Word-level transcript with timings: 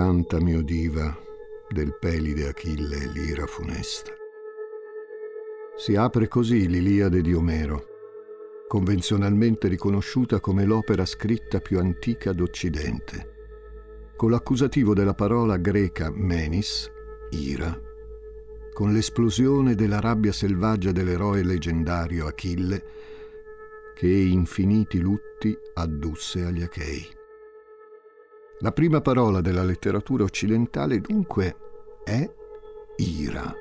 Canta 0.00 0.40
mio 0.40 0.62
diva 0.62 1.14
del 1.68 1.94
pelide 1.98 2.48
Achille 2.48 3.06
l'ira 3.12 3.44
funesta. 3.44 4.10
Si 5.76 5.94
apre 5.94 6.26
così 6.26 6.68
l'Iliade 6.68 7.20
di 7.20 7.34
Omero, 7.34 7.84
convenzionalmente 8.66 9.68
riconosciuta 9.68 10.40
come 10.40 10.64
l'opera 10.64 11.04
scritta 11.04 11.60
più 11.60 11.78
antica 11.78 12.32
d'Occidente, 12.32 13.34
con 14.16 14.30
l'accusativo 14.30 14.94
della 14.94 15.12
parola 15.12 15.58
greca 15.58 16.10
menis, 16.10 16.90
ira, 17.32 17.78
con 18.72 18.94
l'esplosione 18.94 19.74
della 19.74 20.00
rabbia 20.00 20.32
selvaggia 20.32 20.92
dell'eroe 20.92 21.42
leggendario 21.42 22.26
Achille, 22.26 22.82
che 23.94 24.08
infiniti 24.08 24.98
lutti 24.98 25.54
addusse 25.74 26.46
agli 26.46 26.62
Achei. 26.62 27.18
La 28.62 28.72
prima 28.72 29.00
parola 29.00 29.40
della 29.40 29.62
letteratura 29.62 30.22
occidentale 30.22 31.00
dunque 31.00 31.56
è 32.04 32.30
ira. 32.96 33.54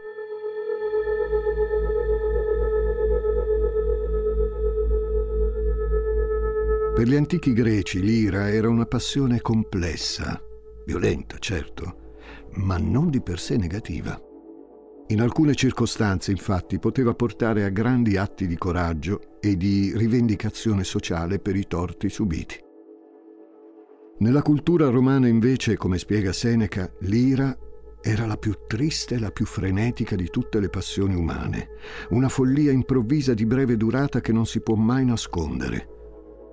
Per 6.93 7.07
gli 7.07 7.15
antichi 7.15 7.53
greci 7.53 8.01
l'ira 8.01 8.49
era 8.49 8.67
una 8.67 8.85
passione 8.85 9.39
complessa, 9.39 10.37
violenta 10.85 11.37
certo, 11.37 12.17
ma 12.55 12.77
non 12.77 13.09
di 13.09 13.21
per 13.21 13.39
sé 13.39 13.55
negativa. 13.55 14.21
In 15.07 15.21
alcune 15.21 15.55
circostanze, 15.55 16.31
infatti, 16.31 16.77
poteva 16.77 17.13
portare 17.13 17.63
a 17.63 17.69
grandi 17.69 18.17
atti 18.17 18.47
di 18.47 18.57
coraggio 18.57 19.39
e 19.39 19.55
di 19.55 19.93
rivendicazione 19.95 20.83
sociale 20.83 21.39
per 21.39 21.55
i 21.55 21.65
torti 21.67 22.09
subiti. 22.09 22.67
Nella 24.19 24.41
cultura 24.41 24.89
romana 24.89 25.27
invece, 25.27 25.77
come 25.77 25.97
spiega 25.97 26.33
Seneca, 26.33 26.91
l'ira 26.99 27.57
era 28.01 28.25
la 28.25 28.35
più 28.35 28.53
triste 28.67 29.15
e 29.15 29.19
la 29.19 29.31
più 29.31 29.45
frenetica 29.45 30.15
di 30.15 30.29
tutte 30.29 30.59
le 30.59 30.69
passioni 30.69 31.15
umane, 31.15 31.69
una 32.09 32.27
follia 32.27 32.71
improvvisa 32.71 33.33
di 33.33 33.45
breve 33.45 33.77
durata 33.77 34.19
che 34.19 34.33
non 34.33 34.45
si 34.45 34.61
può 34.61 34.75
mai 34.75 35.05
nascondere. 35.05 35.87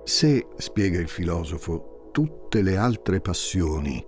Se, 0.05 0.47
spiega 0.55 0.99
il 0.99 1.09
filosofo, 1.09 2.09
tutte 2.13 2.61
le 2.61 2.77
altre 2.77 3.19
passioni 3.19 4.03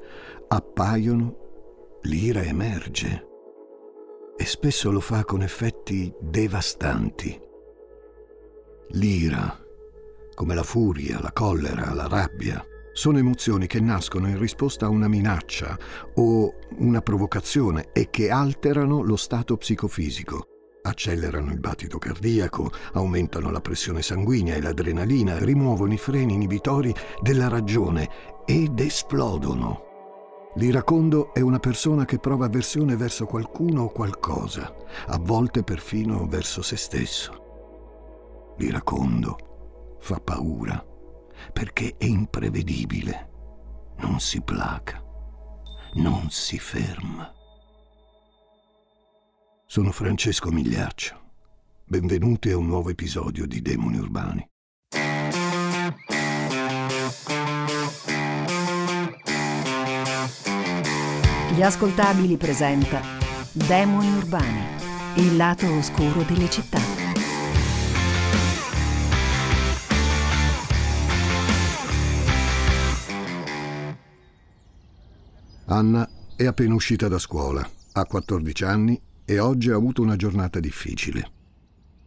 appaiono, 0.48 2.00
l'ira 2.04 2.42
emerge 2.42 3.28
e 4.38 4.46
spesso 4.46 4.90
lo 4.90 5.02
fa 5.02 5.26
con 5.26 5.42
effetti 5.42 6.14
devastanti. 6.18 7.38
L'ira, 8.92 9.60
come 10.34 10.56
la 10.56 10.64
furia, 10.64 11.20
la 11.20 11.34
collera, 11.34 11.94
la 11.94 12.08
rabbia, 12.08 12.66
sono 13.00 13.18
emozioni 13.18 13.66
che 13.66 13.80
nascono 13.80 14.28
in 14.28 14.38
risposta 14.38 14.86
a 14.86 14.90
una 14.90 15.08
minaccia 15.08 15.78
o 16.16 16.54
una 16.80 17.00
provocazione 17.00 17.92
e 17.94 18.10
che 18.10 18.30
alterano 18.30 19.02
lo 19.04 19.16
stato 19.16 19.56
psicofisico. 19.56 20.44
Accelerano 20.82 21.54
il 21.54 21.62
battito 21.62 21.98
cardiaco, 21.98 22.70
aumentano 22.92 23.52
la 23.52 23.62
pressione 23.62 24.02
sanguigna 24.02 24.56
e 24.56 24.62
l'adrenalina, 24.62 25.38
rimuovono 25.38 25.94
i 25.94 25.98
freni 25.98 26.34
inibitori 26.34 26.94
della 27.22 27.48
ragione 27.48 28.10
ed 28.46 28.78
esplodono. 28.82 30.52
L'iracondo 30.56 31.34
è 31.34 31.40
una 31.40 31.60
persona 31.60 32.04
che 32.04 32.20
prova 32.20 32.48
avversione 32.48 32.98
verso 32.98 33.26
qualcuno 33.26 33.84
o 33.84 33.92
qualcosa, 33.92 34.76
a 35.06 35.18
volte 35.18 35.64
perfino 35.64 36.28
verso 36.28 36.62
se 36.62 36.76
stesso. 36.76 38.56
L'iracondo 38.58 39.96
fa 40.00 40.20
paura 40.20 40.98
perché 41.54 41.96
è 41.98 42.06
imprevedibile, 42.06 43.30
non 43.98 44.20
si 44.20 44.42
placa, 44.42 45.04
non 45.94 46.30
si 46.30 46.58
ferma. 46.60 47.34
Sono 49.66 49.92
Francesco 49.92 50.52
Migliaccio. 50.52 51.18
Benvenuti 51.86 52.50
a 52.52 52.58
un 52.58 52.68
nuovo 52.68 52.90
episodio 52.90 53.46
di 53.46 53.62
Demoni 53.62 53.98
Urbani. 53.98 54.48
Gli 61.56 61.62
ascoltabili 61.62 62.38
presenta 62.38 63.02
Demoni 63.52 64.08
Urbani, 64.16 64.64
il 65.16 65.36
lato 65.36 65.72
oscuro 65.74 66.22
delle 66.22 66.50
città. 66.50 66.99
Anna 75.72 76.10
è 76.36 76.46
appena 76.46 76.74
uscita 76.74 77.08
da 77.08 77.20
scuola, 77.20 77.68
ha 77.92 78.06
14 78.06 78.64
anni 78.64 79.00
e 79.24 79.38
oggi 79.38 79.70
ha 79.70 79.76
avuto 79.76 80.02
una 80.02 80.16
giornata 80.16 80.60
difficile. 80.60 81.32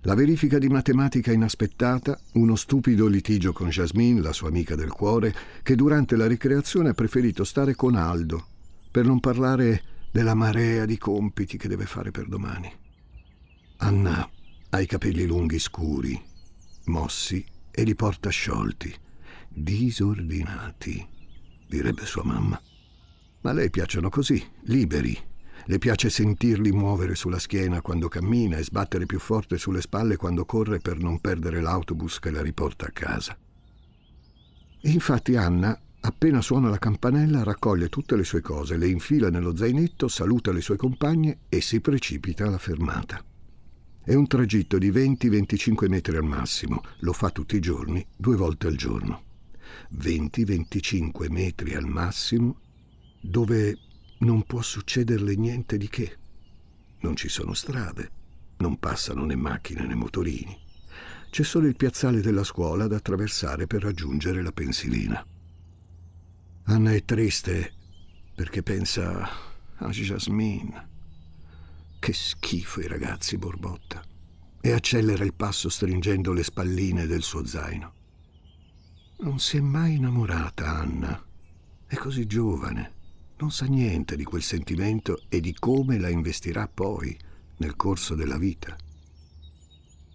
La 0.01 0.17
verifica 0.17 0.59
di 0.59 0.67
matematica 0.67 1.31
inaspettata, 1.31 2.19
uno 2.33 2.57
stupido 2.57 3.07
litigio 3.07 3.53
con 3.53 3.69
Jasmine, 3.69 4.21
la 4.21 4.33
sua 4.33 4.49
amica 4.49 4.75
del 4.75 4.91
cuore, 4.91 5.33
che 5.63 5.77
durante 5.77 6.17
la 6.17 6.27
ricreazione 6.27 6.89
ha 6.89 6.95
preferito 6.95 7.45
stare 7.45 7.77
con 7.77 7.95
Aldo, 7.95 8.47
per 8.91 9.05
non 9.07 9.21
parlare 9.21 9.83
della 10.11 10.35
marea 10.35 10.85
di 10.85 10.99
compiti 10.99 11.57
che 11.57 11.69
deve 11.69 11.87
fare 11.87 12.11
per 12.11 12.27
domani. 12.27 12.69
Anna 13.77 14.29
ha 14.71 14.81
i 14.81 14.87
capelli 14.87 15.25
lunghi 15.25 15.61
scuri, 15.61 16.21
mossi 16.87 17.47
e 17.71 17.85
li 17.85 17.95
porta 17.95 18.29
sciolti, 18.29 18.93
disordinati, 19.49 21.07
direbbe 21.69 22.05
sua 22.05 22.25
mamma. 22.25 22.61
Ma 23.43 23.51
a 23.51 23.53
lei 23.53 23.71
piacciono 23.71 24.09
così, 24.09 24.43
liberi. 24.63 25.17
Le 25.67 25.79
piace 25.79 26.11
sentirli 26.11 26.73
muovere 26.73 27.15
sulla 27.15 27.39
schiena 27.39 27.81
quando 27.81 28.09
cammina 28.09 28.57
e 28.57 28.65
sbattere 28.65 29.07
più 29.07 29.19
forte 29.19 29.59
sulle 29.59 29.81
spalle 29.81 30.17
quando 30.17 30.45
corre 30.45 30.79
per 30.79 30.99
non 30.99 31.21
perdere 31.21 31.61
l'autobus 31.61 32.19
che 32.19 32.31
la 32.31 32.43
riporta 32.43 32.87
a 32.87 32.91
casa. 32.91 33.37
E 34.81 34.91
infatti 34.91 35.37
Anna, 35.37 35.79
appena 36.01 36.41
suona 36.41 36.69
la 36.69 36.79
campanella, 36.79 37.45
raccoglie 37.45 37.89
tutte 37.89 38.17
le 38.17 38.25
sue 38.25 38.41
cose, 38.41 38.77
le 38.77 38.89
infila 38.89 39.31
nello 39.31 39.57
zainetto, 39.57 40.09
saluta 40.09 40.51
le 40.53 40.61
sue 40.61 40.77
compagne 40.77 41.41
e 41.49 41.61
si 41.61 41.81
precipita 41.81 42.47
alla 42.47 42.59
fermata. 42.59 43.25
È 44.05 44.15
un 44.15 44.27
tragitto 44.27 44.79
di 44.79 44.91
20-25 44.91 45.89
metri 45.89 46.17
al 46.17 46.25
massimo, 46.25 46.83
lo 47.01 47.13
fa 47.13 47.31
tutti 47.31 47.55
i 47.55 47.61
giorni, 47.61 48.05
due 48.17 48.35
volte 48.35 48.67
al 48.67 48.75
giorno. 48.75 49.23
20-25 49.97 51.31
metri 51.31 51.75
al 51.75 51.87
massimo 51.87 52.62
dove 53.23 53.79
non 54.19 54.43
può 54.43 54.61
succederle 54.61 55.37
niente 55.37 55.77
di 55.79 55.89
che. 55.89 56.19
Non 57.01 57.17
ci 57.17 57.29
sono 57.29 57.55
strade, 57.55 58.11
non 58.59 58.79
passano 58.79 59.25
né 59.25 59.37
macchine 59.37 59.87
né 59.87 59.95
motorini. 59.95 60.59
C'è 61.31 61.45
solo 61.45 61.67
il 61.67 61.77
piazzale 61.77 62.21
della 62.21 62.45
scuola 62.45 62.87
da 62.87 62.97
attraversare 62.97 63.67
per 63.67 63.83
raggiungere 63.83 64.43
la 64.43 64.53
pensilina. 64.53 65.25
Anna 66.65 66.93
è 66.93 67.05
triste 67.05 67.73
perché 68.35 68.63
pensa 68.63 69.29
a 69.77 69.89
Jasmine. 69.89 70.91
Che 71.99 72.13
schifo 72.13 72.81
i 72.81 72.89
ragazzi, 72.89 73.39
borbotta. 73.39 74.03
E 74.61 74.73
accelera 74.73 75.25
il 75.25 75.35
passo 75.35 75.69
stringendo 75.69 76.33
le 76.33 76.43
spalline 76.43 77.07
del 77.07 77.23
suo 77.23 77.45
zaino. 77.47 77.95
Non 79.21 79.39
si 79.39 79.57
è 79.57 79.61
mai 79.61 79.95
innamorata, 79.95 80.69
Anna. 80.69 81.25
È 81.87 81.95
così 81.97 82.27
giovane 82.27 83.01
non 83.43 83.51
sa 83.51 83.67
niente 83.67 84.15
di 84.15 84.23
quel 84.23 84.43
sentimento 84.43 85.23
e 85.29 85.41
di 85.41 85.53
come 85.53 85.99
la 85.99 86.09
investirà 86.09 86.71
poi 86.73 87.19
nel 87.57 87.75
corso 87.75 88.15
della 88.15 88.39
vita. 88.39 88.77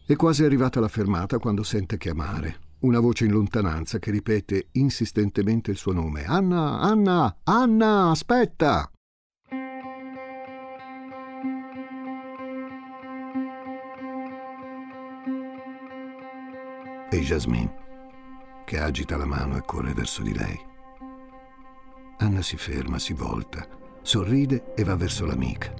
È 0.05 0.15
quasi 0.15 0.45
arrivata 0.45 0.79
alla 0.79 0.87
fermata 0.87 1.37
quando 1.37 1.63
sente 1.63 1.97
chiamare 1.97 2.59
una 2.79 3.01
voce 3.01 3.25
in 3.25 3.31
lontananza 3.31 3.99
che 3.99 4.11
ripete 4.11 4.67
insistentemente 4.73 5.71
il 5.71 5.77
suo 5.77 5.91
nome. 5.91 6.23
Anna, 6.23 6.79
Anna, 6.79 7.39
Anna, 7.43 8.11
aspetta! 8.11 8.89
E 17.09 17.19
Jasmine, 17.19 17.73
che 18.63 18.79
agita 18.79 19.17
la 19.17 19.25
mano 19.25 19.57
e 19.57 19.63
corre 19.65 19.93
verso 19.93 20.21
di 20.21 20.33
lei. 20.33 20.75
Anna 22.19 22.41
si 22.41 22.57
ferma, 22.57 22.97
si 22.97 23.13
volta, 23.13 23.67
sorride 24.01 24.73
e 24.75 24.83
va 24.83 24.95
verso 24.95 25.25
l'amica. 25.25 25.71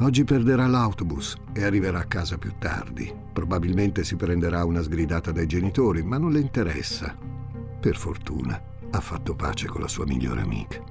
Oggi 0.00 0.24
perderà 0.24 0.66
l'autobus 0.66 1.36
e 1.52 1.62
arriverà 1.62 2.00
a 2.00 2.04
casa 2.04 2.36
più 2.36 2.54
tardi. 2.58 3.12
Probabilmente 3.32 4.02
si 4.02 4.16
prenderà 4.16 4.64
una 4.64 4.82
sgridata 4.82 5.30
dai 5.30 5.46
genitori, 5.46 6.02
ma 6.02 6.18
non 6.18 6.32
le 6.32 6.40
interessa. 6.40 7.16
Per 7.80 7.96
fortuna 7.96 8.60
ha 8.90 9.00
fatto 9.00 9.36
pace 9.36 9.68
con 9.68 9.82
la 9.82 9.88
sua 9.88 10.04
migliore 10.04 10.40
amica. 10.40 10.82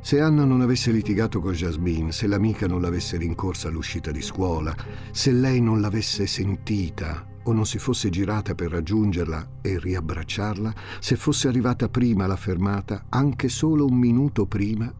Se 0.00 0.20
Anna 0.20 0.44
non 0.44 0.62
avesse 0.62 0.90
litigato 0.92 1.40
con 1.40 1.52
Jasmine, 1.52 2.10
se 2.10 2.26
l'amica 2.26 2.66
non 2.66 2.80
l'avesse 2.80 3.18
rincorsa 3.18 3.68
all'uscita 3.68 4.10
di 4.10 4.22
scuola, 4.22 4.74
se 5.10 5.30
lei 5.30 5.60
non 5.60 5.80
l'avesse 5.82 6.26
sentita 6.26 7.26
o 7.44 7.52
non 7.52 7.66
si 7.66 7.78
fosse 7.78 8.08
girata 8.10 8.54
per 8.54 8.70
raggiungerla 8.70 9.58
e 9.60 9.78
riabbracciarla, 9.78 10.74
se 11.00 11.16
fosse 11.16 11.48
arrivata 11.48 11.88
prima 11.88 12.24
alla 12.24 12.36
fermata, 12.36 13.06
anche 13.08 13.48
solo 13.48 13.86
un 13.86 13.96
minuto 13.96 14.46
prima, 14.46 14.92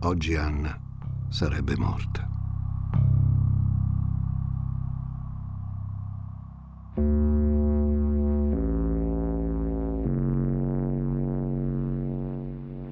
oggi 0.00 0.34
Anna 0.36 0.78
sarebbe 1.28 1.76
morta. 1.76 2.28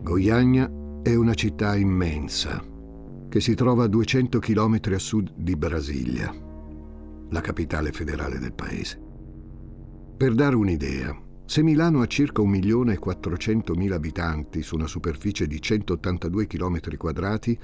Goiagna 0.03 0.71
è 1.03 1.15
una 1.15 1.35
città 1.35 1.77
immensa 1.77 2.65
che 3.29 3.41
si 3.41 3.55
trova 3.55 3.85
a 3.85 3.89
200 3.89 4.39
km 4.39 4.81
a 4.93 4.99
sud 4.99 5.33
di 5.37 5.55
Brasilia, 5.55 6.48
la 7.31 7.41
capitale 7.41 7.93
federale 7.93 8.39
del 8.39 8.53
paese. 8.53 9.01
Per 10.17 10.35
dare 10.35 10.57
un'idea, 10.57 11.17
se 11.45 11.63
Milano 11.63 12.01
ha 12.03 12.07
circa 12.07 12.43
1.400.000 12.43 13.93
abitanti 13.93 14.63
su 14.63 14.75
una 14.75 14.87
superficie 14.87 15.47
di 15.47 15.61
182 15.63 16.47
km 16.47 16.97
quadrati, 16.97 17.59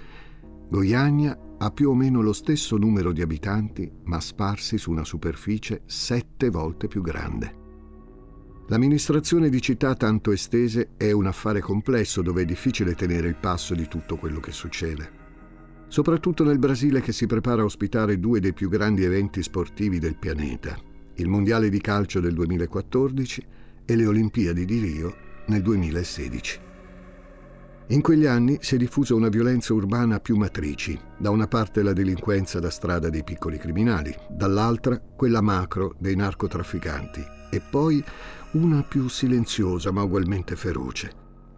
Goiagna 0.69 1.39
ha 1.59 1.71
più 1.71 1.91
o 1.91 1.95
meno 1.95 2.23
lo 2.23 2.33
stesso 2.33 2.77
numero 2.77 3.13
di 3.13 3.23
abitanti, 3.23 3.91
ma 4.05 4.21
sparsi 4.21 4.79
su 4.79 4.91
una 4.91 5.05
superficie 5.05 5.83
sette 5.85 6.49
volte 6.51 6.89
più 6.89 7.03
grande. 7.03 7.63
L'amministrazione 8.69 9.51
di 9.51 9.61
città 9.61 9.95
tanto 9.95 10.33
estese 10.33 10.93
è 10.97 11.13
un 11.13 11.27
affare 11.27 11.61
complesso 11.61 12.23
dove 12.23 12.43
è 12.43 12.45
difficile 12.47 12.95
tenere 12.95 13.29
il 13.29 13.37
passo 13.37 13.75
di 13.75 13.87
tutto 13.87 14.17
quello 14.17 14.41
che 14.41 14.53
succede. 14.53 15.24
Soprattutto 15.89 16.45
nel 16.45 16.59
Brasile 16.59 17.01
che 17.01 17.13
si 17.13 17.27
prepara 17.27 17.63
a 17.63 17.67
ospitare 17.67 18.19
due 18.19 18.41
dei 18.41 18.53
più 18.53 18.69
grandi 18.69 19.05
eventi 19.05 19.43
sportivi 19.43 19.99
del 19.99 20.17
pianeta, 20.17 20.77
il 21.15 21.29
Mondiale 21.29 21.69
di 21.69 21.81
calcio 21.81 22.21
del 22.21 22.35
2014 22.35 23.47
e 23.85 23.97
le 23.97 24.07
Olimpiadi 24.07 24.65
di 24.65 24.79
Rio 24.79 25.15
nel 25.47 25.63
2016. 25.63 26.61
In 27.89 28.01
quegli 28.01 28.25
anni 28.25 28.57
si 28.63 28.77
è 28.77 28.79
diffusa 28.79 29.15
una 29.15 29.29
violenza 29.29 29.75
urbana 29.75 30.17
a 30.17 30.21
più 30.21 30.37
matrici, 30.37 30.99
da 31.19 31.29
una 31.29 31.47
parte 31.47 31.83
la 31.83 31.93
delinquenza 31.93 32.59
da 32.59 32.71
strada 32.71 33.11
dei 33.11 33.23
piccoli 33.23 33.59
criminali, 33.59 34.15
dall'altra 34.31 34.99
quella 34.99 35.43
macro 35.43 35.95
dei 35.99 36.17
narcotrafficanti 36.17 37.23
e 37.51 37.61
poi 37.61 38.03
una 38.53 38.83
più 38.83 39.07
silenziosa 39.09 39.93
ma 39.93 40.03
ugualmente 40.03 40.57
feroce, 40.57 41.13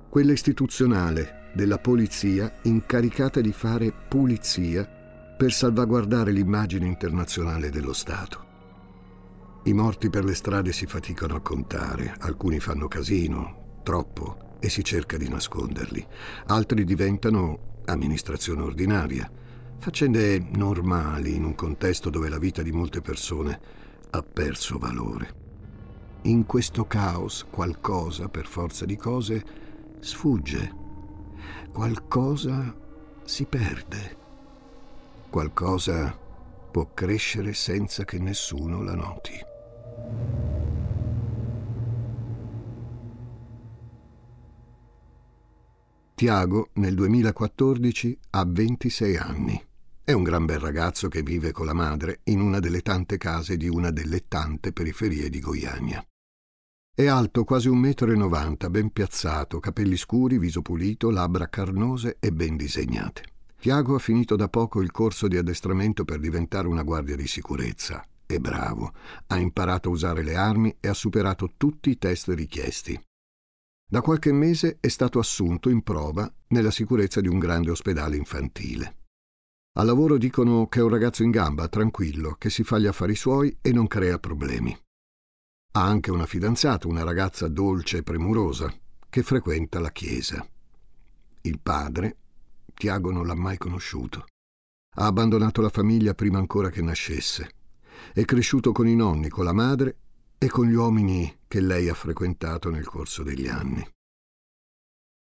quella 0.09 0.33
istituzionale 0.33 1.45
della 1.57 1.79
polizia 1.79 2.53
incaricata 2.65 3.41
di 3.41 3.51
fare 3.51 3.91
pulizia 3.91 4.85
per 4.85 5.53
salvaguardare 5.53 6.31
l'immagine 6.31 6.85
internazionale 6.87 7.71
dello 7.71 7.95
Stato. 7.95 8.45
I 9.65 9.73
morti 9.73 10.11
per 10.11 10.23
le 10.25 10.35
strade 10.35 10.71
si 10.73 10.85
faticano 10.85 11.35
a 11.35 11.41
contare, 11.41 12.15
alcuni 12.19 12.61
fanno 12.61 12.89
casino, 12.89 13.81
troppo, 13.83 14.59
e 14.61 14.69
si 14.69 14.85
cerca 14.85 15.17
di 15.17 15.31
nasconderli. 15.31 16.07
Altri 16.49 16.85
diventano 16.85 17.81
amministrazione 17.87 18.61
ordinaria, 18.61 19.29
faccende 19.79 20.39
normali 20.51 21.37
in 21.37 21.45
un 21.45 21.55
contesto 21.55 22.11
dove 22.11 22.29
la 22.29 22.39
vita 22.39 22.61
di 22.61 22.71
molte 22.71 23.01
persone 23.01 23.59
ha 24.11 24.23
perso 24.23 24.77
valore. 24.77 25.45
In 26.23 26.45
questo 26.45 26.85
caos 26.85 27.47
qualcosa, 27.49 28.29
per 28.29 28.47
forza 28.47 28.85
di 28.85 28.97
cose, 28.97 29.43
sfugge. 30.01 30.85
Qualcosa 31.73 32.75
si 33.25 33.45
perde. 33.45 34.17
Qualcosa 35.29 36.17
può 36.71 36.91
crescere 36.93 37.53
senza 37.55 38.05
che 38.05 38.19
nessuno 38.19 38.83
la 38.83 38.95
noti. 38.95 39.33
Tiago 46.15 46.71
nel 46.75 46.95
2014 46.95 48.19
ha 48.31 48.45
26 48.47 49.17
anni. 49.19 49.63
È 50.03 50.13
un 50.13 50.23
gran 50.23 50.47
bel 50.47 50.59
ragazzo 50.59 51.09
che 51.09 51.23
vive 51.23 51.53
con 51.53 51.67
la 51.67 51.75
madre 51.75 52.21
in 52.25 52.41
una 52.41 52.59
delle 52.59 52.81
tante 52.81 53.19
case 53.19 53.59
di 53.59 53.69
una 53.69 53.91
delle 53.91 54.27
tante 54.27 54.73
periferie 54.73 55.29
di 55.29 55.41
Goiania. 55.41 56.03
È 56.99 57.05
alto 57.05 57.45
quasi 57.45 57.69
un 57.69 57.77
metro 57.77 58.11
e 58.11 58.17
novanta, 58.17 58.71
ben 58.71 58.91
piazzato, 58.91 59.61
capelli 59.61 59.99
scuri, 59.99 60.39
viso 60.39 60.63
pulito, 60.63 61.11
labbra 61.11 61.47
carnose 61.51 62.17
e 62.19 62.33
ben 62.33 62.57
disegnate. 62.57 63.23
Tiago 63.61 63.97
ha 63.97 63.99
finito 63.99 64.35
da 64.35 64.49
poco 64.49 64.81
il 64.81 64.93
corso 64.93 65.29
di 65.29 65.37
addestramento 65.37 66.07
per 66.07 66.21
diventare 66.21 66.69
una 66.69 66.83
guardia 66.83 67.15
di 67.15 67.27
sicurezza. 67.27 68.03
È 68.25 68.39
bravo, 68.39 68.95
ha 69.27 69.37
imparato 69.37 69.91
a 69.91 69.93
usare 69.93 70.23
le 70.23 70.37
armi 70.37 70.75
e 70.81 70.89
ha 70.89 70.95
superato 70.95 71.53
tutti 71.59 71.91
i 71.91 71.99
test 71.99 72.29
richiesti. 72.29 72.99
Da 73.87 74.01
qualche 74.01 74.33
mese 74.33 74.79
è 74.81 74.89
stato 74.89 75.19
assunto 75.19 75.69
in 75.69 75.83
prova 75.83 76.33
nella 76.49 76.71
sicurezza 76.71 77.21
di 77.21 77.29
un 77.29 77.39
grande 77.39 77.73
ospedale 77.73 78.17
infantile. 78.17 78.97
Al 79.77 79.85
lavoro 79.85 80.17
dicono 80.17 80.67
che 80.69 80.79
è 80.79 80.83
un 80.83 80.89
ragazzo 80.89 81.23
in 81.23 81.31
gamba, 81.31 81.69
tranquillo, 81.69 82.37
che 82.39 82.49
si 82.49 82.65
fa 82.65 82.79
gli 82.79 82.87
affari 82.87 83.15
suoi 83.15 83.55
e 83.61 83.71
non 83.71 83.87
crea 83.87 84.19
problemi. 84.19 84.75
Ha 85.77 85.83
anche 85.83 86.11
una 86.11 86.25
fidanzata, 86.25 86.89
una 86.89 87.03
ragazza 87.03 87.49
dolce 87.49 87.99
e 87.99 88.03
premurosa, 88.03 88.75
che 89.11 89.23
frequenta 89.23 89.79
la 89.79 89.93
chiesa. 89.93 90.43
Il 91.43 91.61
padre, 91.61 92.17
Tiago 92.73 93.13
non 93.13 93.27
l'ha 93.27 93.35
mai 93.35 93.59
conosciuto. 93.59 94.25
Ha 94.95 95.05
abbandonato 95.05 95.61
la 95.61 95.69
famiglia 95.69 96.15
prima 96.15 96.39
ancora 96.39 96.71
che 96.71 96.81
nascesse. 96.81 97.51
È 98.15 98.25
cresciuto 98.25 98.73
con 98.73 98.89
i 98.89 98.97
nonni, 98.97 99.29
con 99.29 99.45
la 99.45 99.53
madre 99.53 99.99
e 100.39 100.49
con 100.49 100.67
gli 100.67 100.73
uomini 100.73 101.41
che 101.47 101.61
lei 101.61 101.91
ha 101.91 101.95
frequentato 101.95 102.71
nel 102.71 102.87
corso 102.87 103.23
degli 103.23 103.47
anni. 103.47 103.87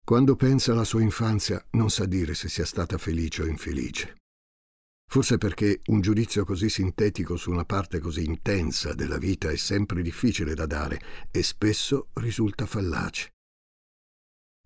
Quando 0.06 0.36
pensa 0.36 0.70
alla 0.70 0.84
sua 0.84 1.02
infanzia 1.02 1.60
non 1.70 1.90
sa 1.90 2.04
dire 2.04 2.34
se 2.34 2.48
sia 2.48 2.64
stata 2.64 2.96
felice 2.96 3.42
o 3.42 3.46
infelice. 3.46 4.18
Forse 5.06 5.38
perché 5.38 5.80
un 5.86 6.00
giudizio 6.00 6.44
così 6.44 6.68
sintetico 6.68 7.36
su 7.36 7.50
una 7.50 7.64
parte 7.64 8.00
così 8.00 8.24
intensa 8.24 8.94
della 8.94 9.18
vita 9.18 9.50
è 9.50 9.56
sempre 9.56 10.02
difficile 10.02 10.54
da 10.54 10.66
dare 10.66 11.00
e 11.30 11.42
spesso 11.42 12.08
risulta 12.14 12.66
fallace. 12.66 13.30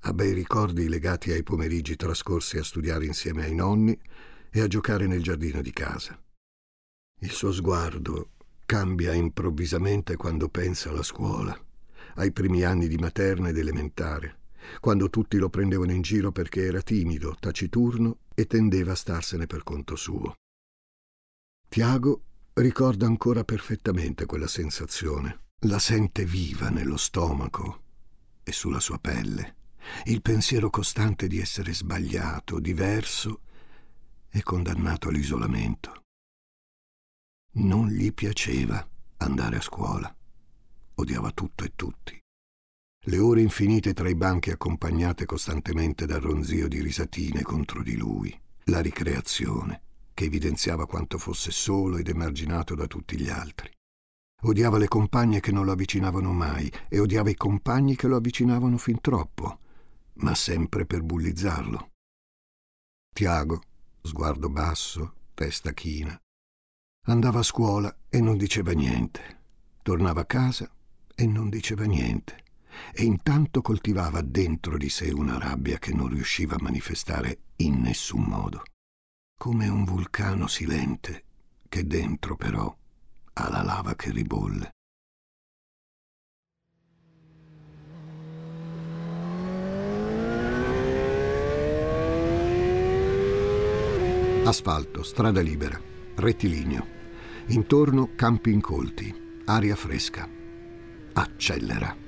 Ha 0.03 0.13
bei 0.13 0.33
ricordi 0.33 0.89
legati 0.89 1.33
ai 1.33 1.43
pomeriggi 1.43 1.97
trascorsi 1.97 2.57
a 2.57 2.63
studiare 2.63 3.05
insieme 3.05 3.45
ai 3.45 3.55
nonni 3.55 3.99
e 4.51 4.61
a 4.61 4.67
giocare 4.67 5.07
nel 5.07 5.23
giardino 5.23 5.61
di 5.61 5.73
casa. 5.73 6.19
Il 7.21 7.31
suo 7.31 7.53
sguardo 7.53 8.31
cambia 8.65 9.13
improvvisamente 9.13 10.17
quando 10.17 10.49
pensa 10.49 10.91
alla 10.91 11.03
scuola, 11.03 11.59
ai 12.15 12.33
primi 12.33 12.63
anni 12.63 12.87
di 12.87 12.97
materna 12.97 13.49
ed 13.49 13.59
elementare, 13.59 14.39
quando 14.81 15.11
tutti 15.11 15.37
lo 15.37 15.49
prendevano 15.49 15.93
in 15.93 16.03
giro 16.03 16.31
perché 16.31 16.65
era 16.65 16.81
timido, 16.81 17.35
taciturno 17.39 18.19
e 18.39 18.47
tendeva 18.47 18.93
a 18.93 18.95
starsene 18.95 19.47
per 19.47 19.65
conto 19.65 19.97
suo. 19.97 20.37
Tiago 21.69 22.23
ricorda 22.53 23.05
ancora 23.05 23.43
perfettamente 23.43 24.27
quella 24.27 24.47
sensazione, 24.47 25.47
la 25.63 25.81
sente 25.81 26.25
viva 26.25 26.69
nello 26.69 26.97
stomaco 26.97 27.83
e 28.45 28.53
sulla 28.53 28.79
sua 28.79 29.01
pelle, 29.01 29.57
il 30.05 30.23
pensiero 30.23 30.71
costante 30.71 31.27
di 31.27 31.41
essere 31.41 31.75
sbagliato, 31.75 32.61
diverso 32.61 33.41
e 34.29 34.41
condannato 34.45 35.09
all'isolamento. 35.09 36.03
Non 37.55 37.89
gli 37.89 38.13
piaceva 38.13 38.89
andare 39.17 39.57
a 39.57 39.61
scuola. 39.61 40.17
Odiava 40.95 41.33
tutto 41.33 41.65
e 41.65 41.73
tutti. 41.75 42.17
Le 43.09 43.19
ore 43.19 43.41
infinite 43.41 43.95
tra 43.95 44.07
i 44.09 44.15
banchi 44.15 44.51
accompagnate 44.51 45.25
costantemente 45.25 46.05
dal 46.05 46.21
ronzio 46.21 46.69
di 46.69 46.83
risatine 46.83 47.41
contro 47.41 47.83
di 47.83 47.97
lui. 47.97 48.39
La 48.65 48.81
ricreazione, 48.81 49.81
che 50.13 50.25
evidenziava 50.25 50.87
quanto 50.87 51.17
fosse 51.17 51.51
solo 51.51 51.97
ed 51.97 52.09
emarginato 52.09 52.75
da 52.75 52.87
tutti 52.87 53.19
gli 53.19 53.31
altri. 53.31 53.71
Odiava 54.43 54.77
le 54.77 54.89
compagne 54.89 55.41
che 55.41 55.53
non 55.53 55.65
lo 55.65 55.73
avvicinavano 55.73 56.33
mai 56.33 56.71
e 56.89 56.99
odiava 56.99 57.31
i 57.31 57.35
compagni 57.35 57.97
che 57.97 58.09
lo 58.09 58.17
avvicinavano 58.17 58.77
fin 58.77 59.01
troppo, 59.01 59.59
ma 60.17 60.35
sempre 60.35 60.85
per 60.85 61.03
bullizzarlo. 61.03 61.91
Tiago, 63.15 63.63
sguardo 64.03 64.51
basso, 64.51 65.15
testa 65.33 65.73
china, 65.73 66.21
Andava 67.07 67.39
a 67.39 67.43
scuola 67.43 67.97
e 68.11 68.21
non 68.21 68.37
diceva 68.37 68.73
niente. 68.73 69.39
Tornava 69.81 70.21
a 70.21 70.27
casa 70.27 70.71
e 71.15 71.27
non 71.27 71.49
diceva 71.49 71.85
niente. 71.85 72.45
E 72.93 73.05
intanto 73.05 73.61
coltivava 73.61 74.21
dentro 74.21 74.77
di 74.77 74.89
sé 74.89 75.11
una 75.11 75.39
rabbia 75.39 75.79
che 75.79 75.93
non 75.93 76.09
riusciva 76.09 76.57
a 76.57 76.63
manifestare 76.63 77.39
in 77.57 77.81
nessun 77.81 78.23
modo. 78.23 78.63
Come 79.37 79.69
un 79.69 79.85
vulcano 79.85 80.47
silente 80.47 81.25
che 81.69 81.87
dentro 81.87 82.37
però 82.37 82.75
ha 83.35 83.49
la 83.51 83.63
lava 83.63 83.95
che 83.95 84.11
ribolle. 84.11 84.71
Asfalto, 94.45 95.03
strada 95.03 95.43
libera, 95.43 95.79
rettilineo. 96.17 96.97
Intorno 97.49 98.15
campi 98.15 98.51
incolti, 98.51 99.43
aria 99.45 99.77
fresca. 99.77 100.27
Accelera. 101.13 102.08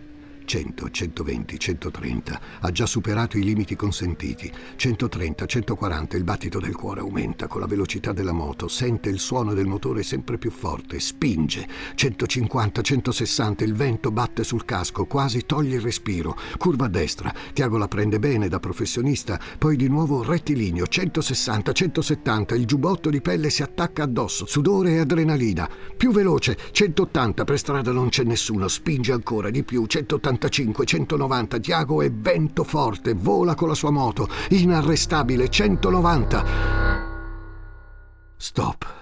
100, 0.50 0.90
120, 0.90 1.59
130. 1.61 2.40
Ha 2.62 2.73
già 2.73 2.85
superato 2.85 3.38
i 3.38 3.45
limiti 3.45 3.76
consentiti. 3.76 4.50
130, 4.75 5.47
140. 5.47 6.16
Il 6.16 6.25
battito 6.25 6.59
del 6.59 6.75
cuore 6.75 7.02
aumenta 7.02 7.47
con 7.47 7.61
la 7.61 7.69
velocità 7.69 8.12
della 8.12 8.33
moto. 8.33 8.66
Sente 8.66 9.11
il 9.11 9.21
suono 9.21 9.54
del 9.54 9.66
motore 9.66 10.02
sempre 10.02 10.38
più 10.38 10.50
forte. 10.50 10.99
Spinge. 10.99 11.69
150, 11.95 12.83
160. 12.83 13.62
Il 13.62 13.75
vento 13.75 14.11
batte 14.11 14.42
sul 14.42 14.64
casco. 14.64 15.04
Quasi 15.04 15.47
toglie 15.47 15.76
il 15.76 15.83
respiro. 15.83 16.37
Curva 16.59 16.87
a 16.87 16.88
destra. 16.88 17.33
Tiago 17.52 17.78
la 17.78 17.87
prende 17.87 18.19
bene 18.19 18.49
da 18.49 18.59
professionista. 18.59 19.38
Poi 19.57 19.76
di 19.76 19.87
nuovo 19.87 20.25
rettilineo. 20.25 20.88
160, 20.88 21.71
170. 21.71 22.57
Il 22.57 22.66
giubbotto 22.66 23.09
di 23.09 23.21
pelle 23.21 23.50
si 23.50 23.62
attacca 23.62 24.02
addosso. 24.02 24.47
Sudore 24.47 24.95
e 24.95 24.99
adrenalina. 24.99 25.71
Più 25.97 26.11
veloce. 26.11 26.59
180. 26.73 27.45
Per 27.45 27.57
strada 27.57 27.92
non 27.92 28.09
c'è 28.09 28.25
nessuno. 28.25 28.66
Spinge 28.66 29.12
ancora 29.12 29.50
di 29.50 29.62
più. 29.62 29.87
180. 29.87 30.38
185, 30.49 30.85
190, 30.85 31.59
Tiago 31.59 32.02
è 32.02 32.11
vento 32.11 32.64
forte, 32.64 33.14
vola 33.14 33.54
con 33.54 33.68
la 33.68 33.75
sua 33.75 33.90
moto, 33.90 34.28
inarrestabile, 34.50 35.49
190. 35.49 36.44
Stop. 38.37 38.99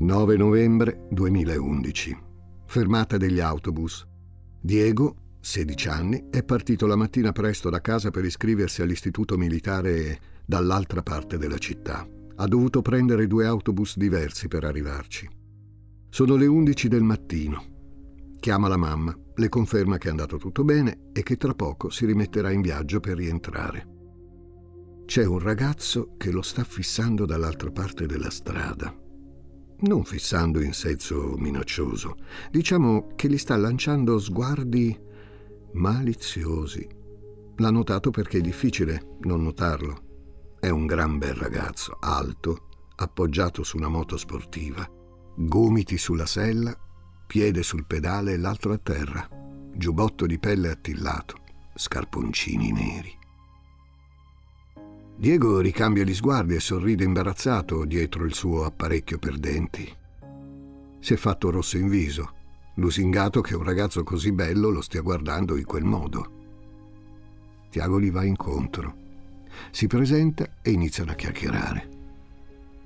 «9 0.00 0.36
novembre 0.36 1.06
2011. 1.10 2.18
Fermata 2.66 3.16
degli 3.16 3.38
autobus. 3.38 4.06
Diego, 4.60 5.16
16 5.40 5.88
anni, 5.88 6.24
è 6.30 6.42
partito 6.42 6.86
la 6.86 6.96
mattina 6.96 7.32
presto 7.32 7.70
da 7.70 7.80
casa 7.80 8.10
per 8.10 8.24
iscriversi 8.24 8.82
all'istituto 8.82 9.36
militare 9.36 10.18
dall'altra 10.44 11.02
parte 11.02 11.38
della 11.38 11.58
città. 11.58 12.06
Ha 12.36 12.46
dovuto 12.46 12.82
prendere 12.82 13.26
due 13.26 13.46
autobus 13.46 13.96
diversi 13.96 14.48
per 14.48 14.64
arrivarci. 14.64 15.28
Sono 16.08 16.36
le 16.36 16.46
11 16.46 16.88
del 16.88 17.02
mattino. 17.02 17.64
Chiama 18.38 18.68
la 18.68 18.76
mamma, 18.76 19.16
le 19.34 19.48
conferma 19.48 19.98
che 19.98 20.08
è 20.08 20.10
andato 20.10 20.36
tutto 20.36 20.64
bene 20.64 21.10
e 21.12 21.22
che 21.22 21.36
tra 21.36 21.54
poco 21.54 21.90
si 21.90 22.06
rimetterà 22.06 22.50
in 22.50 22.60
viaggio 22.60 23.00
per 23.00 23.16
rientrare. 23.16 23.86
C'è 25.04 25.24
un 25.24 25.38
ragazzo 25.38 26.14
che 26.16 26.30
lo 26.30 26.42
sta 26.42 26.64
fissando 26.64 27.26
dall'altra 27.26 27.70
parte 27.70 28.06
della 28.06 28.30
strada. 28.30 28.94
Non 29.80 30.04
fissando 30.04 30.60
in 30.60 30.72
senso 30.72 31.34
minaccioso, 31.36 32.16
diciamo 32.50 33.08
che 33.16 33.28
gli 33.28 33.38
sta 33.38 33.56
lanciando 33.56 34.18
sguardi 34.18 34.96
maliziosi. 35.72 36.86
L'ha 37.56 37.70
notato 37.70 38.10
perché 38.10 38.38
è 38.38 38.40
difficile 38.40 39.16
non 39.20 39.42
notarlo. 39.42 40.01
È 40.62 40.68
un 40.68 40.86
gran 40.86 41.18
bel 41.18 41.34
ragazzo, 41.34 41.96
alto, 41.98 42.68
appoggiato 42.94 43.64
su 43.64 43.78
una 43.78 43.88
moto 43.88 44.16
sportiva, 44.16 44.88
gomiti 45.34 45.98
sulla 45.98 46.24
sella, 46.24 46.72
piede 47.26 47.64
sul 47.64 47.84
pedale 47.84 48.34
e 48.34 48.36
l'altro 48.36 48.72
a 48.72 48.78
terra, 48.78 49.28
giubbotto 49.74 50.24
di 50.24 50.38
pelle 50.38 50.70
attillato, 50.70 51.34
scarponcini 51.74 52.70
neri. 52.70 53.18
Diego 55.16 55.58
ricambia 55.58 56.04
gli 56.04 56.14
sguardi 56.14 56.54
e 56.54 56.60
sorride 56.60 57.02
imbarazzato 57.02 57.84
dietro 57.84 58.24
il 58.24 58.32
suo 58.32 58.64
apparecchio 58.64 59.18
per 59.18 59.38
denti. 59.38 59.92
Si 61.00 61.12
è 61.12 61.16
fatto 61.16 61.50
rosso 61.50 61.76
in 61.76 61.88
viso, 61.88 62.34
lusingato 62.76 63.40
che 63.40 63.56
un 63.56 63.64
ragazzo 63.64 64.04
così 64.04 64.30
bello 64.30 64.70
lo 64.70 64.80
stia 64.80 65.00
guardando 65.00 65.56
in 65.56 65.64
quel 65.64 65.82
modo. 65.82 66.30
Tiago 67.68 67.98
gli 67.98 68.12
va 68.12 68.22
incontro 68.22 69.00
si 69.70 69.86
presenta 69.86 70.56
e 70.62 70.70
iniziano 70.70 71.12
a 71.12 71.14
chiacchierare. 71.14 71.88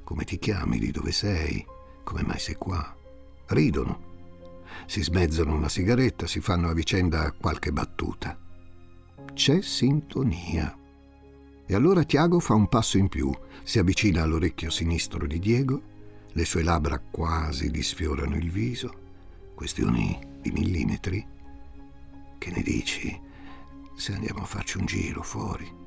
Come 0.04 0.24
ti 0.24 0.38
chiami? 0.38 0.78
Di 0.78 0.90
dove 0.90 1.12
sei? 1.12 1.64
Come 2.04 2.22
mai 2.22 2.38
sei 2.38 2.54
qua? 2.54 2.94
Ridono. 3.46 4.14
Si 4.86 5.02
smezzano 5.02 5.54
una 5.54 5.68
sigaretta, 5.68 6.26
si 6.26 6.40
fanno 6.40 6.68
a 6.68 6.74
vicenda 6.74 7.32
qualche 7.32 7.72
battuta. 7.72 8.38
C'è 9.34 9.60
sintonia. 9.62 10.76
E 11.66 11.74
allora 11.74 12.04
Tiago 12.04 12.38
fa 12.38 12.54
un 12.54 12.68
passo 12.68 12.98
in 12.98 13.08
più, 13.08 13.32
si 13.64 13.80
avvicina 13.80 14.22
all'orecchio 14.22 14.70
sinistro 14.70 15.26
di 15.26 15.40
Diego, 15.40 15.82
le 16.32 16.44
sue 16.44 16.62
labbra 16.62 16.98
quasi 16.98 17.70
gli 17.70 17.82
sfiorano 17.82 18.36
il 18.36 18.50
viso. 18.50 19.04
Questioni 19.54 20.18
di 20.40 20.50
millimetri. 20.52 21.26
Che 22.38 22.50
ne 22.50 22.62
dici 22.62 23.20
se 23.96 24.12
andiamo 24.12 24.42
a 24.42 24.46
farci 24.46 24.78
un 24.78 24.86
giro 24.86 25.22
fuori? 25.22 25.84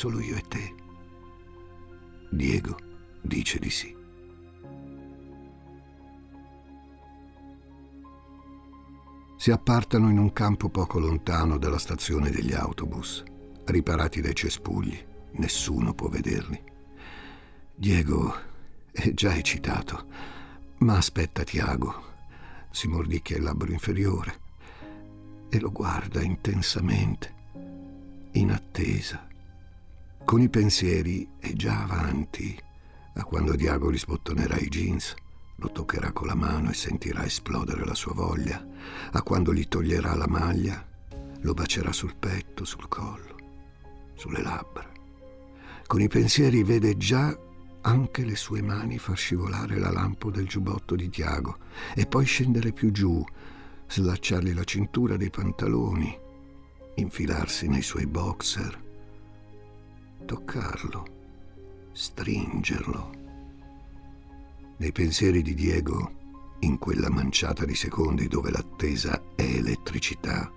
Solo 0.00 0.18
io 0.20 0.34
e 0.34 0.44
te. 0.48 0.74
Diego 2.30 2.74
dice 3.20 3.58
di 3.58 3.68
sì. 3.68 3.94
Si 9.36 9.50
appartano 9.50 10.08
in 10.08 10.16
un 10.16 10.32
campo 10.32 10.70
poco 10.70 10.98
lontano 10.98 11.58
dalla 11.58 11.76
stazione 11.76 12.30
degli 12.30 12.54
autobus, 12.54 13.22
riparati 13.66 14.22
dai 14.22 14.34
cespugli. 14.34 14.98
Nessuno 15.32 15.92
può 15.92 16.08
vederli. 16.08 16.58
Diego 17.74 18.34
è 18.90 19.12
già 19.12 19.36
eccitato, 19.36 20.06
ma 20.78 20.96
aspetta 20.96 21.44
Tiago. 21.44 22.04
Si 22.70 22.88
mordicchia 22.88 23.36
il 23.36 23.42
labbro 23.42 23.70
inferiore 23.70 24.40
e 25.50 25.60
lo 25.60 25.70
guarda 25.70 26.22
intensamente, 26.22 27.34
in 28.32 28.50
attesa 28.50 29.28
con 30.30 30.40
i 30.40 30.48
pensieri 30.48 31.28
è 31.40 31.54
già 31.54 31.82
avanti 31.82 32.56
a 33.14 33.24
quando 33.24 33.56
Diago 33.56 33.90
gli 33.90 33.98
sbottonerà 33.98 34.58
i 34.58 34.68
jeans, 34.68 35.12
lo 35.56 35.72
toccherà 35.72 36.12
con 36.12 36.28
la 36.28 36.36
mano 36.36 36.70
e 36.70 36.72
sentirà 36.72 37.24
esplodere 37.24 37.84
la 37.84 37.96
sua 37.96 38.12
voglia, 38.12 38.64
a 39.10 39.22
quando 39.22 39.52
gli 39.52 39.66
toglierà 39.66 40.14
la 40.14 40.28
maglia, 40.28 40.86
lo 41.40 41.52
bacerà 41.52 41.92
sul 41.92 42.14
petto, 42.14 42.64
sul 42.64 42.86
collo, 42.86 43.34
sulle 44.14 44.40
labbra. 44.40 44.88
Con 45.84 46.00
i 46.00 46.06
pensieri 46.06 46.62
vede 46.62 46.96
già 46.96 47.36
anche 47.80 48.24
le 48.24 48.36
sue 48.36 48.62
mani 48.62 48.98
far 48.98 49.16
scivolare 49.16 49.80
la 49.80 49.90
lampo 49.90 50.30
del 50.30 50.46
giubbotto 50.46 50.94
di 50.94 51.08
Tiago 51.08 51.56
e 51.92 52.06
poi 52.06 52.24
scendere 52.24 52.70
più 52.70 52.92
giù, 52.92 53.20
slacciargli 53.88 54.54
la 54.54 54.62
cintura 54.62 55.16
dei 55.16 55.30
pantaloni, 55.30 56.16
infilarsi 56.94 57.66
nei 57.66 57.82
suoi 57.82 58.06
boxer 58.06 58.89
toccarlo, 60.24 61.06
stringerlo. 61.92 63.10
Nei 64.76 64.92
pensieri 64.92 65.42
di 65.42 65.54
Diego, 65.54 66.18
in 66.60 66.78
quella 66.78 67.10
manciata 67.10 67.64
di 67.64 67.74
secondi 67.74 68.28
dove 68.28 68.50
l'attesa 68.50 69.22
è 69.34 69.42
elettricità, 69.42 70.50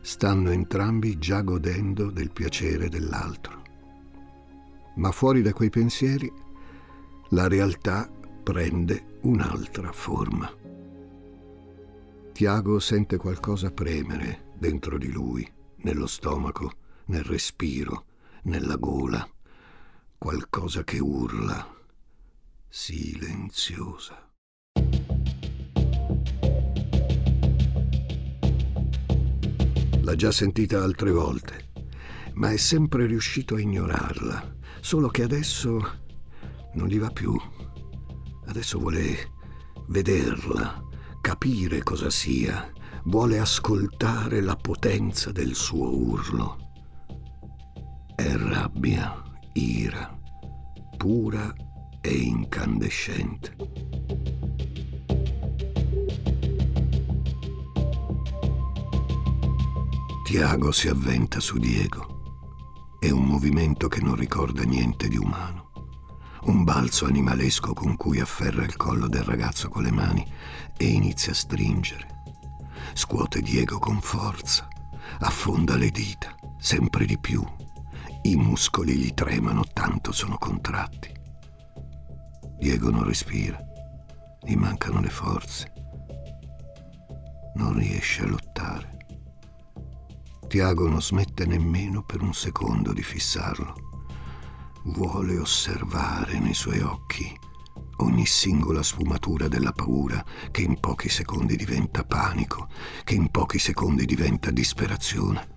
stanno 0.00 0.50
entrambi 0.50 1.18
già 1.18 1.42
godendo 1.42 2.10
del 2.10 2.30
piacere 2.30 2.88
dell'altro. 2.88 3.62
Ma 4.96 5.10
fuori 5.10 5.42
da 5.42 5.52
quei 5.52 5.70
pensieri, 5.70 6.30
la 7.30 7.48
realtà 7.48 8.10
prende 8.42 9.18
un'altra 9.22 9.92
forma. 9.92 10.52
Tiago 12.32 12.78
sente 12.78 13.16
qualcosa 13.16 13.70
premere 13.70 14.50
dentro 14.58 14.98
di 14.98 15.10
lui, 15.10 15.48
nello 15.78 16.06
stomaco, 16.06 16.72
nel 17.06 17.24
respiro, 17.24 18.04
nella 18.42 18.76
gola, 18.76 19.28
qualcosa 20.18 20.82
che 20.84 20.98
urla, 20.98 21.64
silenziosa. 22.68 24.30
L'ha 30.00 30.14
già 30.16 30.32
sentita 30.32 30.82
altre 30.82 31.12
volte, 31.12 31.70
ma 32.34 32.50
è 32.50 32.56
sempre 32.56 33.06
riuscito 33.06 33.54
a 33.54 33.60
ignorarla, 33.60 34.56
solo 34.80 35.08
che 35.08 35.22
adesso 35.22 36.00
non 36.74 36.88
gli 36.88 36.98
va 36.98 37.10
più. 37.10 37.40
Adesso 38.46 38.78
vuole 38.78 39.30
vederla, 39.86 40.82
capire 41.20 41.82
cosa 41.84 42.10
sia, 42.10 42.72
vuole 43.04 43.38
ascoltare 43.38 44.40
la 44.40 44.56
potenza 44.56 45.30
del 45.30 45.54
suo 45.54 45.96
urlo. 45.96 46.61
È 48.22 48.36
rabbia, 48.36 49.20
ira, 49.54 50.16
pura 50.96 51.52
e 52.00 52.08
incandescente. 52.08 53.56
Tiago 60.22 60.70
si 60.70 60.86
avventa 60.86 61.40
su 61.40 61.58
Diego. 61.58 62.96
È 63.00 63.10
un 63.10 63.24
movimento 63.24 63.88
che 63.88 64.00
non 64.00 64.14
ricorda 64.14 64.62
niente 64.62 65.08
di 65.08 65.16
umano. 65.16 65.72
Un 66.42 66.62
balzo 66.62 67.06
animalesco 67.06 67.72
con 67.72 67.96
cui 67.96 68.20
afferra 68.20 68.62
il 68.62 68.76
collo 68.76 69.08
del 69.08 69.24
ragazzo 69.24 69.68
con 69.68 69.82
le 69.82 69.90
mani 69.90 70.24
e 70.76 70.86
inizia 70.86 71.32
a 71.32 71.34
stringere. 71.34 72.06
Scuote 72.94 73.40
Diego 73.40 73.80
con 73.80 74.00
forza, 74.00 74.68
affonda 75.18 75.74
le 75.74 75.90
dita, 75.90 76.36
sempre 76.60 77.04
di 77.04 77.18
più, 77.18 77.44
i 78.22 78.36
muscoli 78.36 78.94
gli 78.94 79.12
tremano, 79.14 79.64
tanto 79.72 80.12
sono 80.12 80.38
contratti. 80.38 81.12
Diego 82.58 82.90
non 82.90 83.04
respira, 83.04 83.58
gli 84.40 84.54
mancano 84.54 85.00
le 85.00 85.10
forze. 85.10 85.72
Non 87.54 87.74
riesce 87.74 88.22
a 88.22 88.26
lottare. 88.26 88.96
Tiago 90.46 90.88
non 90.88 91.02
smette 91.02 91.46
nemmeno 91.46 92.02
per 92.02 92.22
un 92.22 92.32
secondo 92.32 92.92
di 92.92 93.02
fissarlo. 93.02 93.74
Vuole 94.84 95.38
osservare 95.38 96.38
nei 96.38 96.54
suoi 96.54 96.80
occhi 96.80 97.34
ogni 98.02 98.26
singola 98.26 98.82
sfumatura 98.82 99.48
della 99.48 99.72
paura 99.72 100.24
che 100.50 100.62
in 100.62 100.78
pochi 100.78 101.08
secondi 101.08 101.56
diventa 101.56 102.04
panico, 102.04 102.68
che 103.04 103.14
in 103.14 103.30
pochi 103.30 103.58
secondi 103.58 104.04
diventa 104.04 104.50
disperazione. 104.50 105.48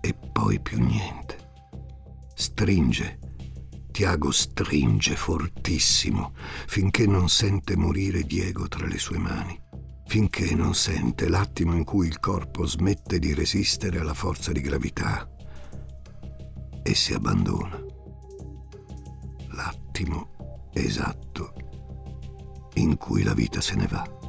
E 0.00 0.14
poi 0.14 0.60
più 0.60 0.78
niente. 0.78 1.41
Stringe. 2.42 3.20
Tiago 3.92 4.32
stringe 4.32 5.14
fortissimo 5.14 6.34
finché 6.66 7.06
non 7.06 7.28
sente 7.28 7.76
morire 7.76 8.24
Diego 8.24 8.66
tra 8.66 8.84
le 8.84 8.98
sue 8.98 9.16
mani, 9.16 9.56
finché 10.06 10.52
non 10.56 10.74
sente 10.74 11.28
l'attimo 11.28 11.76
in 11.76 11.84
cui 11.84 12.08
il 12.08 12.18
corpo 12.18 12.66
smette 12.66 13.20
di 13.20 13.32
resistere 13.32 14.00
alla 14.00 14.12
forza 14.12 14.50
di 14.50 14.60
gravità 14.60 15.24
e 16.82 16.94
si 16.96 17.14
abbandona. 17.14 17.80
L'attimo 19.50 20.68
esatto 20.72 21.54
in 22.74 22.96
cui 22.96 23.22
la 23.22 23.34
vita 23.34 23.60
se 23.60 23.76
ne 23.76 23.86
va. 23.86 24.21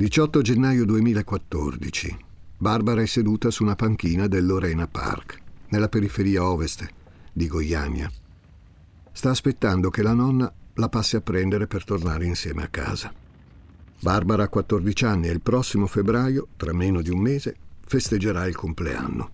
«18 0.00 0.40
gennaio 0.40 0.86
2014. 0.86 2.16
Barbara 2.56 3.02
è 3.02 3.06
seduta 3.06 3.50
su 3.50 3.64
una 3.64 3.76
panchina 3.76 4.28
del 4.28 4.46
Lorena 4.46 4.86
Park, 4.86 5.38
nella 5.68 5.90
periferia 5.90 6.42
ovest 6.42 6.88
di 7.30 7.46
Goiania. 7.46 8.10
Sta 9.12 9.28
aspettando 9.28 9.90
che 9.90 10.02
la 10.02 10.14
nonna 10.14 10.50
la 10.76 10.88
passi 10.88 11.16
a 11.16 11.20
prendere 11.20 11.66
per 11.66 11.84
tornare 11.84 12.24
insieme 12.24 12.62
a 12.62 12.68
casa. 12.68 13.12
Barbara 14.00 14.44
ha 14.44 14.48
14 14.48 15.04
anni 15.04 15.28
e 15.28 15.32
il 15.32 15.42
prossimo 15.42 15.86
febbraio, 15.86 16.48
tra 16.56 16.72
meno 16.72 17.02
di 17.02 17.10
un 17.10 17.18
mese, 17.18 17.54
festeggerà 17.86 18.46
il 18.46 18.56
compleanno. 18.56 19.30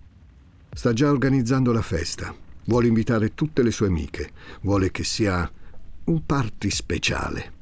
Sta 0.73 0.91
già 0.91 1.09
organizzando 1.09 1.71
la 1.71 1.81
festa, 1.81 2.35
vuole 2.65 2.87
invitare 2.87 3.33
tutte 3.33 3.63
le 3.63 3.71
sue 3.71 3.87
amiche, 3.87 4.31
vuole 4.63 4.91
che 4.91 5.05
sia 5.05 5.49
un 6.03 6.25
party 6.25 6.69
speciale. 6.69 7.53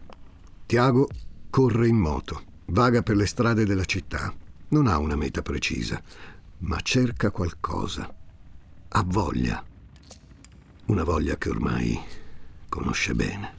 Tiago 0.65 1.07
corre 1.51 1.87
in 1.87 1.97
moto, 1.97 2.53
vaga 2.67 3.01
per 3.01 3.15
le 3.15 3.25
strade 3.25 3.65
della 3.65 3.85
città, 3.85 4.33
non 4.69 4.87
ha 4.87 4.97
una 4.97 5.15
meta 5.15 5.41
precisa, 5.41 6.01
ma 6.59 6.79
cerca 6.81 7.31
qualcosa. 7.31 8.13
Ha 8.89 9.03
voglia. 9.05 9.63
Una 10.85 11.03
voglia 11.03 11.37
che 11.37 11.49
ormai 11.49 11.99
conosce 12.69 13.13
bene. 13.13 13.53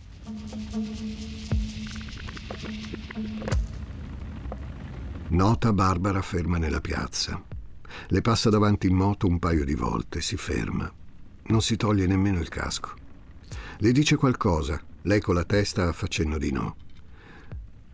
Nota 5.28 5.72
Barbara 5.72 6.22
ferma 6.22 6.58
nella 6.58 6.80
piazza. 6.80 7.42
Le 8.08 8.20
passa 8.20 8.50
davanti 8.50 8.86
in 8.86 8.94
moto 8.94 9.26
un 9.26 9.38
paio 9.38 9.64
di 9.64 9.74
volte, 9.74 10.20
si 10.20 10.36
ferma. 10.36 10.90
Non 11.48 11.62
si 11.62 11.76
toglie 11.76 12.06
nemmeno 12.06 12.40
il 12.40 12.48
casco. 12.48 12.94
Le 13.78 13.92
dice 13.92 14.16
qualcosa, 14.16 14.80
lei 15.02 15.20
con 15.20 15.34
la 15.34 15.44
testa 15.44 15.92
fa 15.92 16.06
cenno 16.06 16.38
di 16.38 16.52
no. 16.52 16.76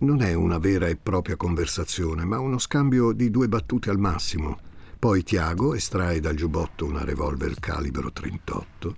Non 0.02 0.20
è 0.20 0.34
una 0.34 0.58
vera 0.58 0.88
e 0.88 0.96
propria 0.96 1.36
conversazione, 1.36 2.24
ma 2.24 2.40
uno 2.40 2.58
scambio 2.58 3.12
di 3.12 3.30
due 3.30 3.46
battute 3.46 3.88
al 3.88 4.00
massimo. 4.00 4.58
Poi 4.98 5.22
Tiago 5.22 5.74
estrae 5.74 6.18
dal 6.18 6.34
giubbotto 6.34 6.86
una 6.86 7.04
revolver 7.04 7.54
calibro 7.60 8.10
38, 8.10 8.96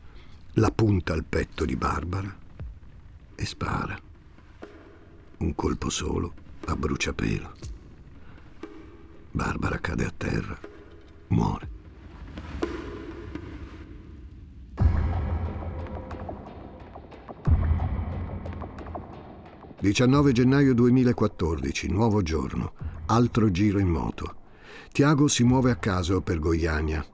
la 0.54 0.70
punta 0.70 1.12
al 1.12 1.24
petto 1.24 1.66
di 1.66 1.76
Barbara 1.76 2.34
e 3.34 3.44
spara. 3.44 4.00
Un 5.36 5.54
colpo 5.54 5.90
solo 5.90 6.32
a 6.64 6.74
bruciapelo. 6.74 7.52
Barbara 9.30 9.78
cade 9.80 10.06
a 10.06 10.12
terra, 10.16 10.58
muore. 11.28 11.73
«19 19.84 20.32
gennaio 20.32 20.72
2014, 20.72 21.90
nuovo 21.90 22.22
giorno, 22.22 22.72
altro 23.04 23.50
giro 23.50 23.78
in 23.78 23.88
moto. 23.88 24.36
Tiago 24.90 25.28
si 25.28 25.44
muove 25.44 25.70
a 25.70 25.76
caso 25.76 26.22
per 26.22 26.38
Goiania. 26.38 27.04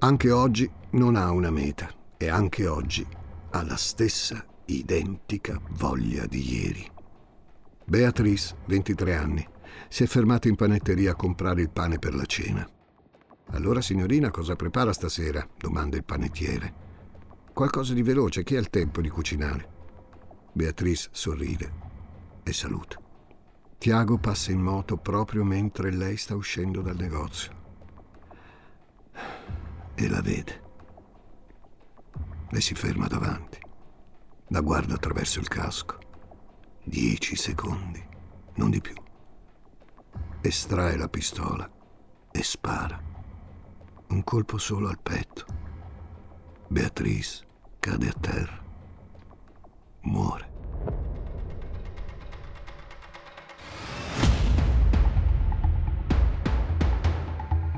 Anche 0.00 0.32
oggi 0.32 0.68
non 0.90 1.14
ha 1.14 1.30
una 1.30 1.52
meta 1.52 1.88
e 2.16 2.28
anche 2.28 2.66
oggi 2.66 3.06
ha 3.50 3.62
la 3.62 3.76
stessa 3.76 4.44
identica 4.64 5.60
voglia 5.78 6.26
di 6.26 6.60
ieri. 6.60 6.90
Beatrice, 7.84 8.56
23 8.66 9.14
anni, 9.14 9.48
si 9.88 10.02
è 10.02 10.06
fermata 10.08 10.48
in 10.48 10.56
panetteria 10.56 11.12
a 11.12 11.14
comprare 11.14 11.60
il 11.60 11.70
pane 11.70 12.00
per 12.00 12.16
la 12.16 12.26
cena. 12.26 12.68
Allora, 13.50 13.80
signorina, 13.80 14.32
cosa 14.32 14.56
prepara 14.56 14.92
stasera? 14.92 15.48
domanda 15.56 15.96
il 15.96 16.02
panettiere. 16.02 16.74
Qualcosa 17.52 17.94
di 17.94 18.02
veloce, 18.02 18.42
chi 18.42 18.56
ha 18.56 18.58
il 18.58 18.70
tempo 18.70 19.00
di 19.00 19.08
cucinare? 19.08 19.74
Beatrice 20.56 21.10
sorride 21.12 21.70
e 22.42 22.52
saluta. 22.54 22.98
Tiago 23.76 24.16
passa 24.16 24.52
in 24.52 24.60
moto 24.60 24.96
proprio 24.96 25.44
mentre 25.44 25.92
lei 25.92 26.16
sta 26.16 26.34
uscendo 26.34 26.80
dal 26.80 26.96
negozio. 26.96 27.52
E 29.94 30.08
la 30.08 30.22
vede. 30.22 30.62
Le 32.48 32.60
si 32.62 32.74
ferma 32.74 33.06
davanti. 33.06 33.58
La 34.48 34.62
guarda 34.62 34.94
attraverso 34.94 35.40
il 35.40 35.48
casco. 35.48 35.98
Dieci 36.82 37.36
secondi, 37.36 38.02
non 38.54 38.70
di 38.70 38.80
più 38.80 38.94
estrae 40.46 40.96
la 40.96 41.08
pistola 41.08 41.68
e 42.30 42.42
spara. 42.42 43.02
Un 44.08 44.22
colpo 44.22 44.58
solo 44.58 44.88
al 44.88 45.00
petto. 45.00 45.44
Beatrice 46.68 47.44
cade 47.80 48.08
a 48.08 48.14
terra. 48.18 48.65
Muore. 50.06 50.54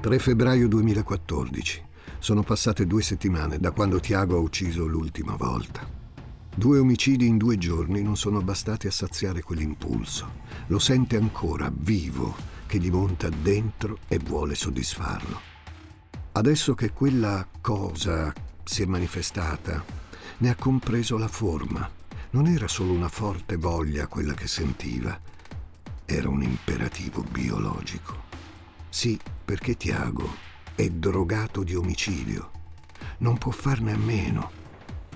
«3 0.01 0.19
febbraio 0.19 0.69
2014. 0.69 1.85
Sono 2.19 2.43
passate 2.43 2.87
due 2.87 3.03
settimane 3.03 3.59
da 3.59 3.73
quando 3.73 4.01
Tiago 4.01 4.37
ha 4.37 4.41
ucciso 4.41 4.87
l'ultima 4.87 5.37
volta. 5.37 5.87
Due 6.55 6.79
omicidi 6.79 7.27
in 7.27 7.37
due 7.37 7.57
giorni 7.57 8.03
non 8.03 8.17
sono 8.17 8.41
bastati 8.41 8.87
a 8.87 8.91
saziare 8.91 9.43
quell'impulso. 9.43 10.47
Lo 10.69 10.79
sente 10.79 11.17
ancora, 11.17 11.71
vivo, 11.75 12.35
che 12.67 12.79
gli 12.79 12.91
monta 12.91 13.29
dentro 13.29 13.99
e 14.09 14.19
vuole 14.19 14.55
soddisfarlo. 14.55 15.41
Adesso 16.33 16.75
che 16.75 16.93
quella 16.93 17.47
cosa 17.61 18.33
si 18.65 18.83
è 18.83 18.87
manifestata, 18.87 19.85
ne 20.39 20.51
ha 20.51 20.55
compreso 20.55 21.17
la 21.17 21.29
forma. 21.29 21.98
Non 22.31 22.47
era 22.47 22.69
solo 22.69 22.93
una 22.93 23.09
forte 23.09 23.57
voglia 23.57 24.07
quella 24.07 24.35
che 24.35 24.47
sentiva, 24.47 25.19
era 26.05 26.29
un 26.29 26.43
imperativo 26.43 27.23
biologico. 27.23 28.25
Sì, 28.91 29.19
perché 29.45 29.79
Tiago 29.79 30.29
è 30.75 30.91
drogato 30.91 31.63
di 31.63 31.75
omicidio. 31.75 32.51
Non 33.19 33.39
può 33.39 33.51
farne 33.51 33.93
a 33.93 33.97
meno 33.97 34.51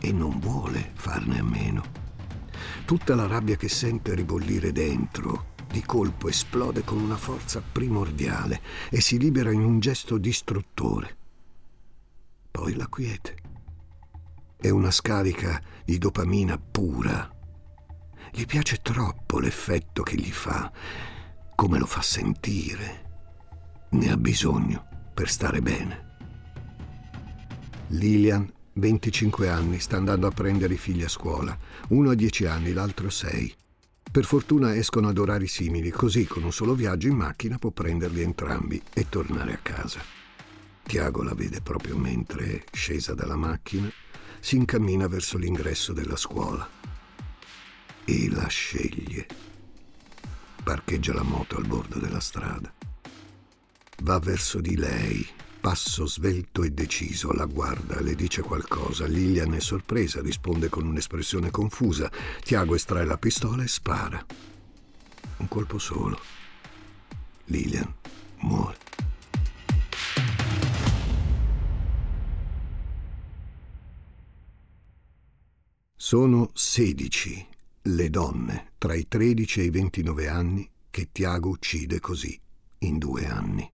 e 0.00 0.10
non 0.10 0.38
vuole 0.38 0.92
farne 0.94 1.38
a 1.38 1.42
meno. 1.42 1.84
Tutta 2.86 3.14
la 3.14 3.26
rabbia 3.26 3.56
che 3.56 3.68
sente 3.68 4.14
ribollire 4.14 4.72
dentro 4.72 5.50
di 5.70 5.82
colpo 5.82 6.28
esplode 6.28 6.82
con 6.82 6.98
una 6.98 7.16
forza 7.16 7.60
primordiale 7.60 8.60
e 8.90 9.02
si 9.02 9.18
libera 9.18 9.52
in 9.52 9.62
un 9.62 9.80
gesto 9.80 10.16
distruttore. 10.16 11.16
Poi 12.50 12.74
la 12.74 12.86
quiete. 12.86 13.36
È 14.56 14.70
una 14.70 14.90
scarica 14.90 15.60
di 15.84 15.98
dopamina 15.98 16.58
pura. 16.58 17.30
Gli 18.30 18.46
piace 18.46 18.78
troppo 18.82 19.38
l'effetto 19.38 20.02
che 20.02 20.16
gli 20.16 20.32
fa, 20.32 20.72
come 21.54 21.78
lo 21.78 21.86
fa 21.86 22.02
sentire. 22.02 23.10
Ne 23.90 24.10
ha 24.10 24.16
bisogno 24.16 24.86
per 25.12 25.28
stare 25.28 25.60
bene. 25.60 26.10
Lilian, 27.88 28.50
25 28.74 29.48
anni, 29.50 29.78
sta 29.78 29.98
andando 29.98 30.26
a 30.26 30.30
prendere 30.30 30.74
i 30.74 30.78
figli 30.78 31.02
a 31.02 31.08
scuola. 31.08 31.56
Uno 31.88 32.10
a 32.10 32.14
10 32.14 32.46
anni, 32.46 32.72
l'altro 32.72 33.10
6. 33.10 33.54
Per 34.10 34.24
fortuna 34.24 34.74
escono 34.74 35.08
ad 35.08 35.18
orari 35.18 35.46
simili, 35.46 35.90
così 35.90 36.26
con 36.26 36.42
un 36.42 36.52
solo 36.52 36.74
viaggio 36.74 37.08
in 37.08 37.16
macchina 37.16 37.58
può 37.58 37.70
prenderli 37.70 38.22
entrambi 38.22 38.80
e 38.92 39.08
tornare 39.08 39.52
a 39.52 39.58
casa. 39.60 40.00
Tiago 40.82 41.22
la 41.22 41.34
vede 41.34 41.60
proprio 41.60 41.96
mentre, 41.96 42.64
scesa 42.72 43.14
dalla 43.14 43.36
macchina, 43.36 43.90
si 44.42 44.56
incammina 44.56 45.06
verso 45.06 45.38
l'ingresso 45.38 45.92
della 45.92 46.16
scuola 46.16 46.68
e 48.04 48.28
la 48.28 48.48
sceglie. 48.48 49.24
Parcheggia 50.64 51.14
la 51.14 51.22
moto 51.22 51.56
al 51.56 51.64
bordo 51.64 52.00
della 52.00 52.18
strada. 52.18 52.74
Va 54.02 54.18
verso 54.18 54.60
di 54.60 54.76
lei, 54.76 55.24
passo 55.60 56.06
svelto 56.06 56.64
e 56.64 56.70
deciso, 56.70 57.30
la 57.30 57.44
guarda, 57.44 58.00
le 58.00 58.16
dice 58.16 58.42
qualcosa. 58.42 59.06
Lilian 59.06 59.54
è 59.54 59.60
sorpresa, 59.60 60.20
risponde 60.20 60.68
con 60.68 60.86
un'espressione 60.86 61.52
confusa. 61.52 62.10
Tiago 62.42 62.74
estrae 62.74 63.04
la 63.04 63.18
pistola 63.18 63.62
e 63.62 63.68
spara. 63.68 64.26
Un 65.36 65.46
colpo 65.46 65.78
solo. 65.78 66.20
Lilian 67.44 67.94
muore. 68.40 68.76
Sono 76.04 76.50
16 76.52 77.46
le 77.82 78.10
donne 78.10 78.72
tra 78.76 78.92
i 78.92 79.06
13 79.06 79.60
e 79.60 79.62
i 79.62 79.70
29 79.70 80.26
anni 80.26 80.68
che 80.90 81.10
Tiago 81.12 81.50
uccide 81.50 82.00
così 82.00 82.36
in 82.78 82.98
due 82.98 83.28
anni. 83.28 83.70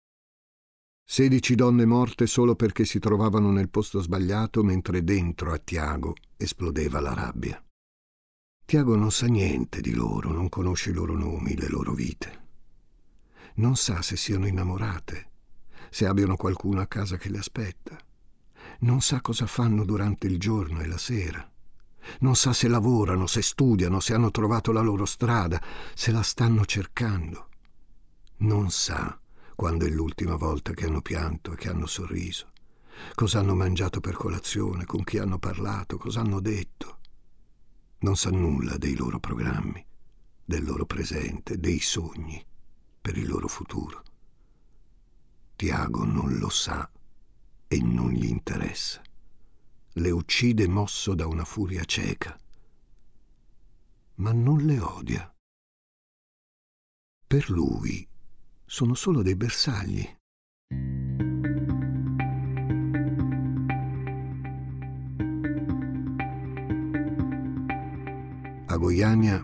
16 1.05 1.55
donne 1.55 1.85
morte 1.85 2.27
solo 2.27 2.57
perché 2.57 2.85
si 2.85 2.99
trovavano 2.99 3.53
nel 3.53 3.69
posto 3.69 4.01
sbagliato 4.01 4.65
mentre 4.65 5.05
dentro 5.05 5.53
a 5.53 5.59
Tiago 5.59 6.15
esplodeva 6.37 6.99
la 6.99 7.15
rabbia. 7.15 7.65
Tiago 8.65 8.97
non 8.97 9.12
sa 9.12 9.27
niente 9.27 9.81
di 9.81 9.95
loro, 9.95 10.33
non 10.33 10.49
conosce 10.49 10.91
i 10.91 10.95
loro 10.95 11.17
nomi, 11.17 11.57
le 11.57 11.69
loro 11.69 11.95
vite. 11.95 12.47
Non 13.55 13.77
sa 13.77 14.03
se 14.03 14.17
siano 14.17 14.49
innamorate, 14.49 15.31
se 15.91 16.07
abbiano 16.07 16.35
qualcuno 16.35 16.81
a 16.81 16.89
casa 16.89 17.19
che 17.19 17.29
le 17.29 17.39
aspetta. 17.39 17.97
Non 18.81 19.01
sa 19.01 19.21
cosa 19.21 19.47
fanno 19.47 19.85
durante 19.85 20.27
il 20.27 20.41
giorno 20.41 20.81
e 20.81 20.89
la 20.89 20.99
sera 20.99 21.49
non 22.21 22.37
sa 22.37 22.53
se 22.53 22.69
lavorano, 22.69 23.27
se 23.27 23.42
studiano, 23.42 24.01
se 24.01 24.14
hanno 24.14 24.31
trovato 24.31 24.73
la 24.73 24.81
loro 24.81 25.05
strada, 25.05 25.62
se 25.95 26.11
la 26.11 26.23
stanno 26.23 26.64
cercando. 26.64 27.49
Non 28.38 28.71
sa 28.71 29.19
quando 29.55 29.87
è 29.87 29.88
l'ultima 29.88 30.37
volta 30.37 30.73
che 30.73 30.85
hanno 30.85 31.01
pianto 31.01 31.53
e 31.53 31.57
che 31.57 31.69
hanno 31.69 31.87
sorriso, 31.87 32.53
cosa 33.14 33.38
hanno 33.38 33.55
mangiato 33.55 34.01
per 34.01 34.14
colazione, 34.14 34.85
con 34.85 35.03
chi 35.05 35.19
hanno 35.19 35.38
parlato, 35.38 35.97
cosa 35.97 36.21
hanno 36.21 36.40
detto. 36.40 36.99
Non 37.99 38.16
sa 38.16 38.31
nulla 38.31 38.77
dei 38.77 38.95
loro 38.95 39.19
programmi, 39.19 39.85
del 40.45 40.64
loro 40.64 40.85
presente, 40.85 41.59
dei 41.59 41.81
sogni 41.81 42.45
per 43.01 43.16
il 43.16 43.27
loro 43.27 43.49
futuro. 43.49 44.03
Tiago 45.57 46.05
non 46.05 46.37
lo 46.37 46.51
sa 46.51 46.88
e 47.66 47.81
non 47.81 48.11
gli 48.11 48.27
interessa 48.27 49.01
le 49.99 50.11
uccide 50.11 50.69
mosso 50.69 51.15
da 51.15 51.27
una 51.27 51.45
furia 51.45 51.85
cieca, 51.85 52.39
ma 54.17 54.33
non 54.33 54.59
le 54.59 54.79
odia. 54.79 55.35
Per 57.27 57.51
lui 57.51 58.07
sono 58.65 58.95
solo 58.95 59.23
dei 59.23 59.37
bersagli. 59.37 60.17
A 68.67 68.77
Goiania 68.77 69.41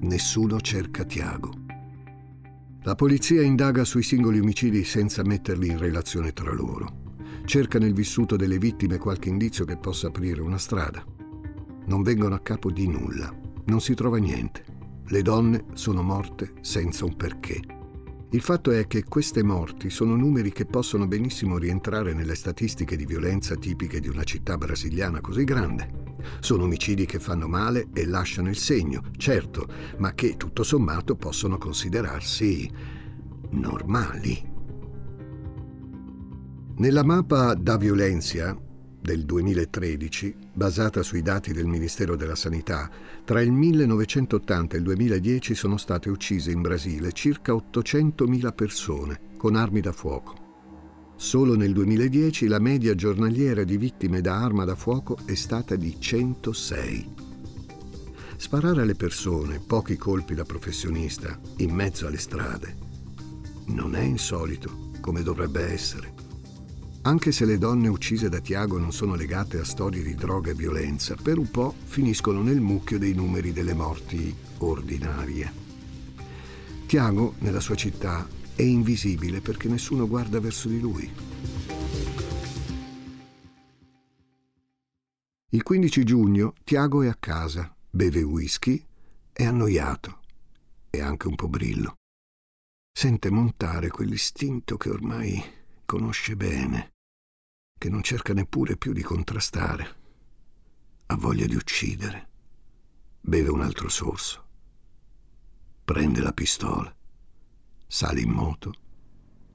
nessuno 0.00 0.60
cerca 0.60 1.04
Tiago. 1.04 1.64
La 2.82 2.94
polizia 2.94 3.42
indaga 3.42 3.84
sui 3.84 4.02
singoli 4.02 4.40
omicidi 4.40 4.84
senza 4.84 5.24
metterli 5.24 5.68
in 5.68 5.78
relazione 5.78 6.32
tra 6.32 6.52
loro 6.52 7.05
cerca 7.46 7.78
nel 7.78 7.94
vissuto 7.94 8.36
delle 8.36 8.58
vittime 8.58 8.98
qualche 8.98 9.28
indizio 9.28 9.64
che 9.64 9.78
possa 9.78 10.08
aprire 10.08 10.42
una 10.42 10.58
strada. 10.58 11.02
Non 11.86 12.02
vengono 12.02 12.34
a 12.34 12.40
capo 12.40 12.70
di 12.70 12.88
nulla, 12.88 13.32
non 13.66 13.80
si 13.80 13.94
trova 13.94 14.18
niente. 14.18 14.64
Le 15.06 15.22
donne 15.22 15.66
sono 15.74 16.02
morte 16.02 16.54
senza 16.60 17.04
un 17.04 17.14
perché. 17.14 17.60
Il 18.30 18.40
fatto 18.40 18.72
è 18.72 18.88
che 18.88 19.04
queste 19.04 19.44
morti 19.44 19.88
sono 19.88 20.16
numeri 20.16 20.50
che 20.50 20.66
possono 20.66 21.06
benissimo 21.06 21.56
rientrare 21.56 22.12
nelle 22.12 22.34
statistiche 22.34 22.96
di 22.96 23.06
violenza 23.06 23.54
tipiche 23.54 24.00
di 24.00 24.08
una 24.08 24.24
città 24.24 24.58
brasiliana 24.58 25.20
così 25.20 25.44
grande. 25.44 26.14
Sono 26.40 26.64
omicidi 26.64 27.06
che 27.06 27.20
fanno 27.20 27.46
male 27.46 27.86
e 27.94 28.04
lasciano 28.04 28.48
il 28.48 28.56
segno, 28.56 29.02
certo, 29.16 29.68
ma 29.98 30.12
che 30.14 30.36
tutto 30.36 30.64
sommato 30.64 31.14
possono 31.14 31.56
considerarsi 31.56 32.68
normali. 33.50 34.54
Nella 36.78 37.02
mappa 37.02 37.54
da 37.54 37.78
violenza 37.78 38.54
del 39.00 39.24
2013, 39.24 40.36
basata 40.52 41.02
sui 41.02 41.22
dati 41.22 41.54
del 41.54 41.64
Ministero 41.64 42.16
della 42.16 42.34
Sanità, 42.34 42.90
tra 43.24 43.40
il 43.40 43.50
1980 43.50 44.74
e 44.74 44.78
il 44.78 44.84
2010 44.84 45.54
sono 45.54 45.78
state 45.78 46.10
uccise 46.10 46.50
in 46.50 46.60
Brasile 46.60 47.12
circa 47.12 47.54
800.000 47.54 48.54
persone 48.54 49.20
con 49.38 49.56
armi 49.56 49.80
da 49.80 49.92
fuoco. 49.92 51.14
Solo 51.16 51.56
nel 51.56 51.72
2010 51.72 52.46
la 52.46 52.58
media 52.58 52.94
giornaliera 52.94 53.64
di 53.64 53.78
vittime 53.78 54.20
da 54.20 54.36
arma 54.36 54.66
da 54.66 54.74
fuoco 54.74 55.16
è 55.24 55.34
stata 55.34 55.76
di 55.76 55.98
106. 55.98 57.14
Sparare 58.36 58.82
alle 58.82 58.96
persone, 58.96 59.60
pochi 59.66 59.96
colpi 59.96 60.34
da 60.34 60.44
professionista, 60.44 61.40
in 61.56 61.70
mezzo 61.70 62.06
alle 62.06 62.18
strade, 62.18 62.76
non 63.68 63.94
è 63.96 64.02
insolito 64.02 64.90
come 65.00 65.22
dovrebbe 65.22 65.72
essere. 65.72 66.15
Anche 67.06 67.30
se 67.30 67.44
le 67.44 67.56
donne 67.56 67.86
uccise 67.86 68.28
da 68.28 68.40
Tiago 68.40 68.78
non 68.78 68.92
sono 68.92 69.14
legate 69.14 69.60
a 69.60 69.64
storie 69.64 70.02
di 70.02 70.16
droga 70.16 70.50
e 70.50 70.54
violenza, 70.54 71.14
per 71.14 71.38
un 71.38 71.48
po' 71.48 71.72
finiscono 71.84 72.42
nel 72.42 72.60
mucchio 72.60 72.98
dei 72.98 73.14
numeri 73.14 73.52
delle 73.52 73.74
morti 73.74 74.34
ordinarie. 74.58 75.52
Tiago, 76.86 77.34
nella 77.38 77.60
sua 77.60 77.76
città, 77.76 78.26
è 78.56 78.62
invisibile 78.62 79.40
perché 79.40 79.68
nessuno 79.68 80.08
guarda 80.08 80.40
verso 80.40 80.66
di 80.66 80.80
lui. 80.80 81.08
Il 85.50 85.62
15 85.62 86.02
giugno 86.02 86.54
Tiago 86.64 87.02
è 87.02 87.06
a 87.06 87.14
casa, 87.14 87.72
beve 87.88 88.22
whisky, 88.22 88.84
è 89.30 89.44
annoiato 89.44 90.22
e 90.90 91.00
anche 91.00 91.28
un 91.28 91.36
po' 91.36 91.48
brillo. 91.48 91.94
Sente 92.92 93.30
montare 93.30 93.90
quell'istinto 93.90 94.76
che 94.76 94.90
ormai 94.90 95.40
conosce 95.84 96.34
bene 96.34 96.94
che 97.78 97.88
non 97.88 98.02
cerca 98.02 98.32
neppure 98.32 98.76
più 98.76 98.92
di 98.92 99.02
contrastare. 99.02 100.04
Ha 101.06 101.16
voglia 101.16 101.46
di 101.46 101.54
uccidere. 101.54 102.28
Beve 103.20 103.50
un 103.50 103.60
altro 103.60 103.88
sorso. 103.88 104.44
Prende 105.84 106.20
la 106.20 106.32
pistola, 106.32 106.94
sale 107.86 108.20
in 108.20 108.30
moto 108.30 108.72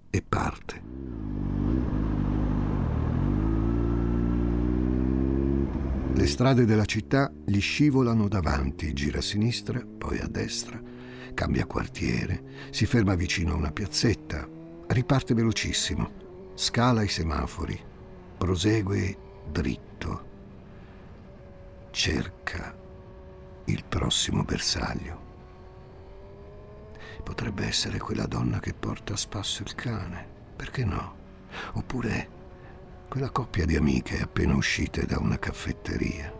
e 0.09 0.21
parte. 0.21 0.81
Le 6.13 6.27
strade 6.27 6.65
della 6.65 6.85
città 6.85 7.31
gli 7.45 7.59
scivolano 7.59 8.27
davanti, 8.27 8.93
gira 8.93 9.19
a 9.19 9.21
sinistra, 9.21 9.81
poi 9.81 10.19
a 10.19 10.27
destra, 10.27 10.79
cambia 11.33 11.65
quartiere, 11.65 12.69
si 12.69 12.85
ferma 12.85 13.15
vicino 13.15 13.53
a 13.53 13.55
una 13.55 13.71
piazzetta, 13.71 14.47
riparte 14.87 15.33
velocissimo, 15.33 16.51
scala 16.53 17.01
i 17.01 17.07
semafori, 17.07 17.89
prosegue 18.41 19.17
dritto, 19.51 20.25
cerca 21.91 22.75
il 23.65 23.83
prossimo 23.87 24.41
bersaglio. 24.43 25.19
Potrebbe 27.23 27.67
essere 27.67 27.99
quella 27.99 28.25
donna 28.25 28.59
che 28.59 28.73
porta 28.73 29.13
a 29.13 29.17
spasso 29.17 29.61
il 29.61 29.75
cane, 29.75 30.27
perché 30.55 30.83
no? 30.83 31.15
Oppure 31.73 32.29
quella 33.07 33.29
coppia 33.29 33.67
di 33.67 33.75
amiche 33.75 34.19
appena 34.19 34.55
uscite 34.55 35.05
da 35.05 35.19
una 35.19 35.37
caffetteria. 35.37 36.33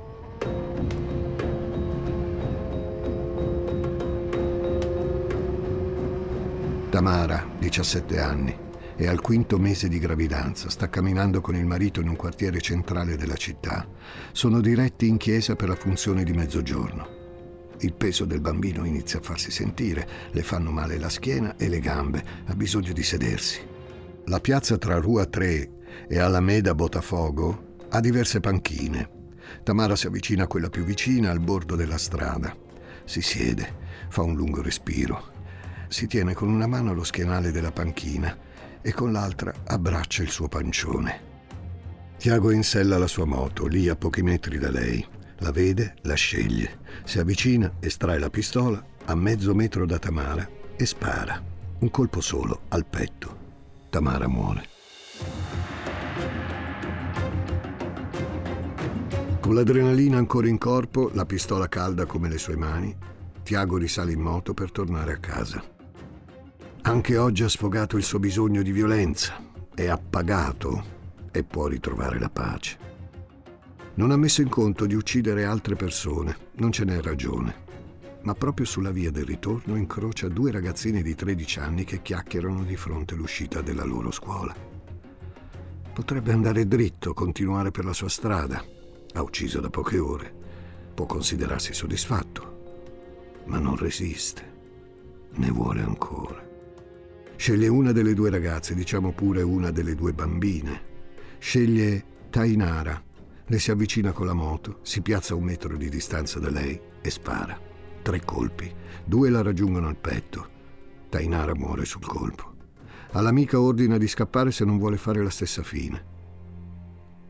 Tamara, 6.89 7.47
17 7.59 8.19
anni, 8.19 8.60
è 9.01 9.07
al 9.07 9.19
quinto 9.19 9.57
mese 9.57 9.87
di 9.87 9.97
gravidanza, 9.97 10.69
sta 10.69 10.87
camminando 10.87 11.41
con 11.41 11.55
il 11.55 11.65
marito 11.65 12.01
in 12.01 12.07
un 12.07 12.15
quartiere 12.15 12.61
centrale 12.61 13.17
della 13.17 13.35
città. 13.35 13.87
Sono 14.31 14.61
diretti 14.61 15.07
in 15.07 15.17
chiesa 15.17 15.55
per 15.55 15.69
la 15.69 15.75
funzione 15.75 16.23
di 16.23 16.33
mezzogiorno. 16.33 17.07
Il 17.79 17.95
peso 17.95 18.25
del 18.25 18.41
bambino 18.41 18.85
inizia 18.85 19.17
a 19.17 19.23
farsi 19.23 19.49
sentire, 19.49 20.07
le 20.29 20.43
fanno 20.43 20.69
male 20.69 20.99
la 20.99 21.09
schiena 21.09 21.55
e 21.57 21.67
le 21.67 21.79
gambe, 21.79 22.23
ha 22.45 22.53
bisogno 22.53 22.93
di 22.93 23.01
sedersi. 23.01 23.59
La 24.25 24.39
piazza 24.39 24.77
tra 24.77 24.99
Rua 24.99 25.25
3 25.25 25.69
e 26.07 26.19
Alameda 26.19 26.75
Botafogo 26.75 27.77
ha 27.89 27.99
diverse 27.99 28.39
panchine. 28.39 29.09
Tamara 29.63 29.95
si 29.95 30.05
avvicina 30.05 30.43
a 30.43 30.47
quella 30.47 30.69
più 30.69 30.83
vicina 30.83 31.31
al 31.31 31.39
bordo 31.39 31.75
della 31.75 31.97
strada. 31.97 32.55
Si 33.05 33.23
siede, 33.23 33.67
fa 34.09 34.21
un 34.21 34.35
lungo 34.35 34.61
respiro. 34.61 35.29
Si 35.87 36.05
tiene 36.05 36.35
con 36.35 36.49
una 36.49 36.67
mano 36.67 36.93
lo 36.93 37.03
schienale 37.03 37.51
della 37.51 37.71
panchina 37.71 38.49
e 38.81 38.93
con 38.93 39.11
l'altra 39.11 39.53
abbraccia 39.65 40.23
il 40.23 40.29
suo 40.29 40.47
pancione. 40.47 41.29
Tiago 42.17 42.51
insella 42.51 42.97
la 42.97 43.07
sua 43.07 43.25
moto, 43.25 43.65
lì 43.65 43.89
a 43.89 43.95
pochi 43.95 44.21
metri 44.21 44.57
da 44.57 44.69
lei. 44.69 45.03
La 45.39 45.51
vede, 45.51 45.95
la 46.01 46.13
sceglie. 46.13 46.79
Si 47.03 47.17
avvicina, 47.17 47.77
estrae 47.79 48.19
la 48.19 48.29
pistola 48.29 48.83
a 49.05 49.15
mezzo 49.15 49.55
metro 49.55 49.85
da 49.85 49.97
Tamara 49.97 50.47
e 50.75 50.85
spara. 50.85 51.41
Un 51.79 51.89
colpo 51.89 52.21
solo 52.21 52.61
al 52.69 52.85
petto. 52.85 53.37
Tamara 53.89 54.27
muore. 54.27 54.65
Con 59.39 59.55
l'adrenalina 59.55 60.17
ancora 60.17 60.47
in 60.47 60.59
corpo, 60.59 61.09
la 61.13 61.25
pistola 61.25 61.67
calda 61.67 62.05
come 62.05 62.29
le 62.29 62.37
sue 62.37 62.55
mani, 62.55 62.95
Tiago 63.41 63.77
risale 63.77 64.11
in 64.11 64.21
moto 64.21 64.53
per 64.53 64.71
tornare 64.71 65.13
a 65.13 65.17
casa. 65.17 65.61
Anche 66.83 67.15
oggi 67.15 67.43
ha 67.43 67.47
sfogato 67.47 67.95
il 67.95 68.03
suo 68.03 68.17
bisogno 68.17 68.63
di 68.63 68.71
violenza, 68.71 69.39
è 69.73 69.85
appagato 69.85 70.83
e 71.31 71.43
può 71.43 71.67
ritrovare 71.67 72.19
la 72.19 72.29
pace. 72.29 72.77
Non 73.93 74.09
ha 74.09 74.17
messo 74.17 74.41
in 74.41 74.49
conto 74.49 74.87
di 74.87 74.95
uccidere 74.95 75.45
altre 75.45 75.75
persone, 75.75 76.35
non 76.53 76.71
ce 76.71 76.83
n'è 76.83 76.99
ragione, 76.99 77.55
ma 78.23 78.33
proprio 78.33 78.65
sulla 78.65 78.89
via 78.89 79.11
del 79.11 79.25
ritorno 79.25 79.75
incrocia 79.75 80.27
due 80.27 80.51
ragazzine 80.51 81.03
di 81.03 81.13
13 81.13 81.59
anni 81.59 81.83
che 81.83 82.01
chiacchierano 82.01 82.63
di 82.63 82.75
fronte 82.75 83.13
all'uscita 83.13 83.61
della 83.61 83.85
loro 83.85 84.09
scuola. 84.09 84.55
Potrebbe 85.93 86.31
andare 86.31 86.67
dritto, 86.67 87.13
continuare 87.13 87.69
per 87.69 87.85
la 87.85 87.93
sua 87.93 88.09
strada, 88.09 88.65
ha 89.13 89.21
ucciso 89.21 89.59
da 89.59 89.69
poche 89.69 89.99
ore. 89.99 90.33
Può 90.95 91.05
considerarsi 91.05 91.73
soddisfatto, 91.73 93.43
ma 93.45 93.59
non 93.59 93.77
resiste. 93.77 94.49
Ne 95.33 95.51
vuole 95.51 95.81
ancora. 95.81 96.49
Sceglie 97.41 97.69
una 97.69 97.91
delle 97.91 98.13
due 98.13 98.29
ragazze, 98.29 98.75
diciamo 98.75 99.13
pure 99.13 99.41
una 99.41 99.71
delle 99.71 99.95
due 99.95 100.13
bambine. 100.13 100.79
Sceglie 101.39 102.05
Tainara. 102.29 103.03
Le 103.47 103.57
si 103.57 103.71
avvicina 103.71 104.11
con 104.11 104.27
la 104.27 104.33
moto, 104.33 104.77
si 104.83 105.01
piazza 105.01 105.33
a 105.33 105.37
un 105.37 105.45
metro 105.45 105.75
di 105.75 105.89
distanza 105.89 106.37
da 106.37 106.51
lei 106.51 106.79
e 107.01 107.09
spara. 107.09 107.59
Tre 108.03 108.23
colpi. 108.23 108.71
Due 109.03 109.31
la 109.31 109.41
raggiungono 109.41 109.87
al 109.87 109.97
petto. 109.97 110.49
Tainara 111.09 111.55
muore 111.55 111.83
sul 111.85 112.05
colpo. 112.05 112.53
All'amica 113.13 113.59
ordina 113.59 113.97
di 113.97 114.07
scappare 114.07 114.51
se 114.51 114.63
non 114.63 114.77
vuole 114.77 114.97
fare 114.97 115.23
la 115.23 115.31
stessa 115.31 115.63
fine. 115.63 116.05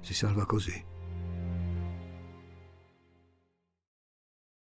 Si 0.01 0.13
salva 0.13 0.45
così. 0.45 0.90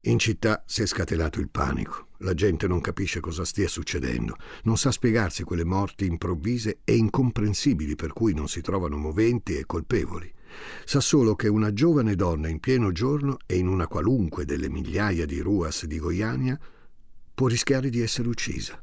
In 0.05 0.19
città 0.19 0.63
si 0.67 0.81
è 0.81 0.87
scatenato 0.87 1.41
il 1.41 1.51
panico. 1.51 2.09
La 2.21 2.33
gente 2.33 2.67
non 2.67 2.81
capisce 2.81 3.21
cosa 3.21 3.45
stia 3.45 3.69
succedendo, 3.69 4.35
non 4.63 4.79
sa 4.79 4.91
spiegarsi 4.91 5.43
quelle 5.43 5.65
morti 5.65 6.07
improvvise 6.07 6.79
e 6.85 6.97
incomprensibili 6.97 7.97
per 7.97 8.15
cui 8.15 8.33
non 8.33 8.49
si 8.49 8.63
trovano 8.63 8.97
moventi 8.97 9.57
e 9.57 9.67
colpevoli. 9.67 10.33
Sa 10.87 11.01
solo 11.01 11.37
che 11.37 11.49
una 11.49 11.75
giovane 11.75 12.15
donna 12.15 12.49
in 12.49 12.61
pieno 12.61 12.93
giorno 12.93 13.37
e 13.45 13.59
in 13.59 13.69
una 13.69 13.87
qualunque 13.87 14.47
delle 14.47 14.71
migliaia 14.71 15.27
di 15.27 15.41
ruas 15.41 15.85
di 15.85 15.99
Goiania 15.99 16.59
può 17.35 17.47
rischiare 17.47 17.91
di 17.91 18.01
essere 18.01 18.29
uccisa. 18.29 18.83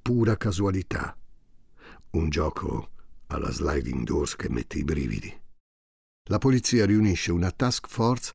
Pura 0.00 0.38
casualità. 0.38 1.14
Un 2.12 2.30
gioco 2.30 2.92
alla 3.26 3.50
sliding 3.50 4.04
doors 4.04 4.36
che 4.36 4.48
mette 4.48 4.78
i 4.78 4.84
brividi. 4.84 5.38
La 6.30 6.38
polizia 6.38 6.86
riunisce 6.86 7.30
una 7.30 7.50
task 7.50 7.88
force 7.88 8.32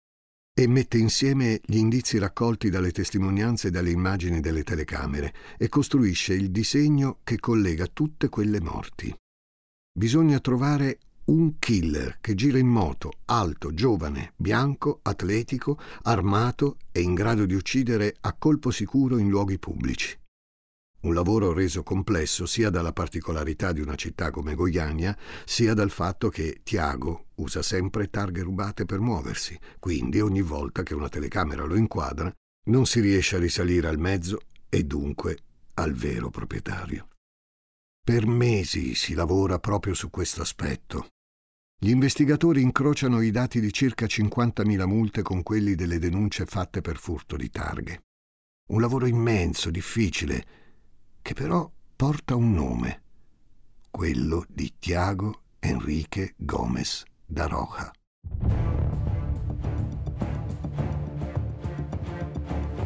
e 0.55 0.67
mette 0.67 0.99
insieme 0.99 1.59
gli 1.65 1.77
indizi 1.77 2.19
raccolti 2.19 2.69
dalle 2.69 2.91
testimonianze 2.91 3.69
e 3.69 3.71
dalle 3.71 3.89
immagini 3.89 4.39
delle 4.39 4.63
telecamere 4.63 5.33
e 5.57 5.67
costruisce 5.67 6.35
il 6.35 6.51
disegno 6.51 7.19
che 7.23 7.39
collega 7.39 7.87
tutte 7.87 8.29
quelle 8.29 8.61
morti. 8.61 9.13
Bisogna 9.91 10.39
trovare 10.39 10.99
un 11.25 11.57
killer 11.57 12.17
che 12.21 12.35
gira 12.35 12.59
in 12.59 12.67
moto, 12.67 13.13
alto, 13.25 13.73
giovane, 13.73 14.33
bianco, 14.35 14.99
atletico, 15.01 15.79
armato 16.03 16.77
e 16.91 17.01
in 17.01 17.15
grado 17.15 17.45
di 17.45 17.55
uccidere 17.55 18.15
a 18.21 18.33
colpo 18.33 18.69
sicuro 18.69 19.17
in 19.17 19.29
luoghi 19.29 19.57
pubblici. 19.57 20.15
Un 21.03 21.13
lavoro 21.13 21.51
reso 21.51 21.83
complesso 21.83 22.45
sia 22.45 22.69
dalla 22.69 22.93
particolarità 22.93 23.73
di 23.73 23.81
una 23.81 23.95
città 23.95 24.31
come 24.31 24.55
Goiania, 24.55 25.17
sia 25.43 25.73
dal 25.73 25.89
fatto 25.89 26.29
che 26.29 26.61
Tiago 26.63 27.25
usa 27.35 27.61
sempre 27.61 28.09
targhe 28.09 28.41
rubate 28.41 28.85
per 28.85 28.99
muoversi, 29.01 29.59
quindi 29.79 30.21
ogni 30.21 30.41
volta 30.41 30.81
che 30.81 30.93
una 30.93 31.09
telecamera 31.09 31.65
lo 31.65 31.75
inquadra 31.75 32.31
non 32.67 32.85
si 32.85 33.01
riesce 33.01 33.35
a 33.35 33.39
risalire 33.39 33.89
al 33.89 33.99
mezzo 33.99 34.39
e 34.69 34.85
dunque 34.85 35.39
al 35.73 35.91
vero 35.91 36.29
proprietario. 36.29 37.09
Per 38.01 38.25
mesi 38.25 38.95
si 38.95 39.13
lavora 39.13 39.59
proprio 39.59 39.93
su 39.93 40.09
questo 40.09 40.41
aspetto. 40.41 41.07
Gli 41.77 41.89
investigatori 41.89 42.61
incrociano 42.61 43.19
i 43.19 43.29
dati 43.29 43.59
di 43.59 43.73
circa 43.73 44.05
50.000 44.05 44.85
multe 44.85 45.21
con 45.21 45.43
quelli 45.43 45.75
delle 45.75 45.99
denunce 45.99 46.45
fatte 46.45 46.79
per 46.79 46.95
furto 46.95 47.35
di 47.35 47.49
targhe. 47.49 48.03
Un 48.69 48.79
lavoro 48.79 49.05
immenso, 49.05 49.69
difficile, 49.69 50.62
che 51.23 51.33
però 51.33 51.71
porta 51.95 52.35
un 52.35 52.51
nome, 52.51 53.01
quello 53.89 54.45
di 54.49 54.73
Tiago 54.77 55.43
Enrique 55.57 56.33
Gómez 56.35 57.05
da 57.25 57.47
Roja. 57.47 57.89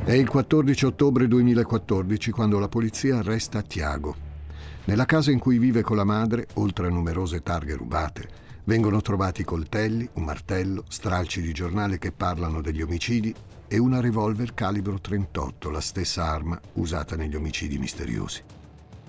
È 0.03 0.11
il 0.11 0.29
14 0.29 0.85
ottobre 0.85 1.27
2014 1.27 2.29
quando 2.29 2.59
la 2.59 2.69
polizia 2.69 3.17
arresta 3.17 3.63
Tiago. 3.63 4.15
Nella 4.85 5.05
casa 5.05 5.31
in 5.31 5.39
cui 5.39 5.57
vive 5.57 5.81
con 5.81 5.97
la 5.97 6.05
madre, 6.05 6.45
oltre 6.53 6.85
a 6.85 6.91
numerose 6.91 7.41
targhe 7.41 7.73
rubate, 7.73 8.29
vengono 8.65 9.01
trovati 9.01 9.43
coltelli, 9.43 10.07
un 10.13 10.23
martello, 10.23 10.83
stralci 10.87 11.41
di 11.41 11.51
giornale 11.53 11.97
che 11.97 12.11
parlano 12.11 12.61
degli 12.61 12.83
omicidi 12.83 13.33
e 13.67 13.77
una 13.77 13.99
revolver 13.99 14.53
calibro 14.53 14.99
38, 14.99 15.69
la 15.69 15.81
stessa 15.81 16.23
arma 16.23 16.59
usata 16.73 17.15
negli 17.15 17.35
omicidi 17.35 17.77
misteriosi. 17.77 18.41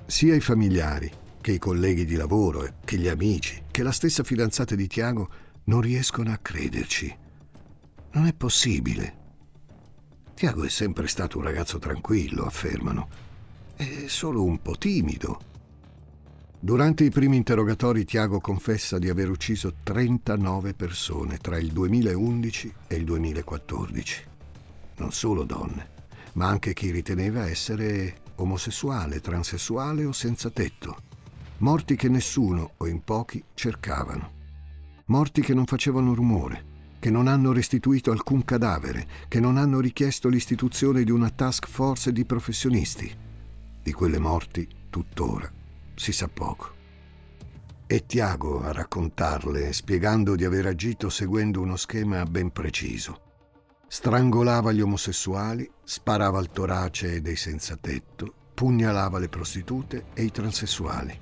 Sia 0.05 0.35
i 0.35 0.41
familiari, 0.41 1.11
che 1.41 1.53
i 1.53 1.59
colleghi 1.59 2.05
di 2.05 2.17
lavoro, 2.17 2.67
che 2.85 2.97
gli 2.97 3.09
amici, 3.09 3.63
che 3.71 3.83
la 3.83 3.93
stessa 3.93 4.25
fidanzata 4.25 4.75
di 4.75 4.89
Tiago 4.89 5.29
non 5.65 5.81
riescono 5.81 6.33
a 6.33 6.39
crederci. 6.39 7.17
Non 8.13 8.27
è 8.27 8.35
possibile. 8.35 9.17
Tiago 10.35 10.65
è 10.65 10.69
sempre 10.69 11.07
stato 11.07 11.39
un 11.39 11.45
ragazzo 11.45 11.79
tranquillo, 11.79 12.45
affermano. 12.45 13.09
È 13.77 14.07
solo 14.07 14.43
un 14.43 14.61
po' 14.61 14.77
timido. 14.77 15.41
Durante 16.59 17.05
i 17.05 17.11
primi 17.11 17.37
interrogatori 17.37 18.05
Tiago 18.05 18.41
confessa 18.41 18.99
di 18.99 19.09
aver 19.09 19.31
ucciso 19.31 19.75
39 19.85 20.75
persone 20.75 21.39
tra 21.39 21.59
il 21.59 21.71
2011 21.71 22.75
e 22.89 22.97
il 22.97 23.05
2014 23.05 24.29
non 24.99 25.13
solo 25.13 25.45
donne, 25.45 25.97
ma 26.35 26.47
anche 26.47 26.75
chi 26.75 26.91
riteneva 26.91 27.49
essere 27.49 28.27
omosessuale, 28.37 29.21
transessuale 29.21 30.05
o 30.05 30.13
senza 30.13 30.51
tetto. 30.51 31.07
Morti 31.59 31.97
che 31.97 32.09
nessuno 32.09 32.73
o 32.77 32.87
in 32.87 33.03
pochi 33.03 33.43
cercavano. 33.55 34.37
Morti 35.07 35.41
che 35.41 35.55
non 35.55 35.65
facevano 35.65 36.15
rumore, 36.15 36.65
che 37.01 37.11
non 37.11 37.27
hanno 37.27 37.53
restituito 37.53 38.11
alcun 38.11 38.45
cadavere, 38.45 39.07
che 39.29 39.41
non 39.41 39.57
hanno 39.57 39.81
richiesto 39.81 40.29
l'istituzione 40.29 41.03
di 41.03 41.11
una 41.11 41.31
task 41.31 41.67
force 41.67 42.13
di 42.13 42.25
professionisti. 42.25 43.11
Di 43.83 43.93
quelle 43.93 44.19
morti, 44.19 44.69
tuttora, 44.91 45.51
si 45.95 46.13
sa 46.13 46.29
poco. 46.29 46.77
E 47.87 48.05
Tiago 48.05 48.63
a 48.63 48.71
raccontarle, 48.71 49.73
spiegando 49.73 50.37
di 50.37 50.45
aver 50.45 50.67
agito 50.67 51.09
seguendo 51.09 51.61
uno 51.61 51.77
schema 51.77 52.23
ben 52.25 52.53
preciso 52.53 53.27
strangolava 53.89 54.71
gli 54.71 54.83
omosessuali, 54.83 55.69
sparava 55.83 56.39
al 56.39 56.51
torace 56.51 57.23
dei 57.23 57.37
senza 57.37 57.77
tetto, 57.77 58.33
pugnalava 58.55 59.19
le 59.19 59.29
prostitute 59.29 60.07
e 60.15 60.25
i 60.25 60.31
transessuali. 60.31 61.19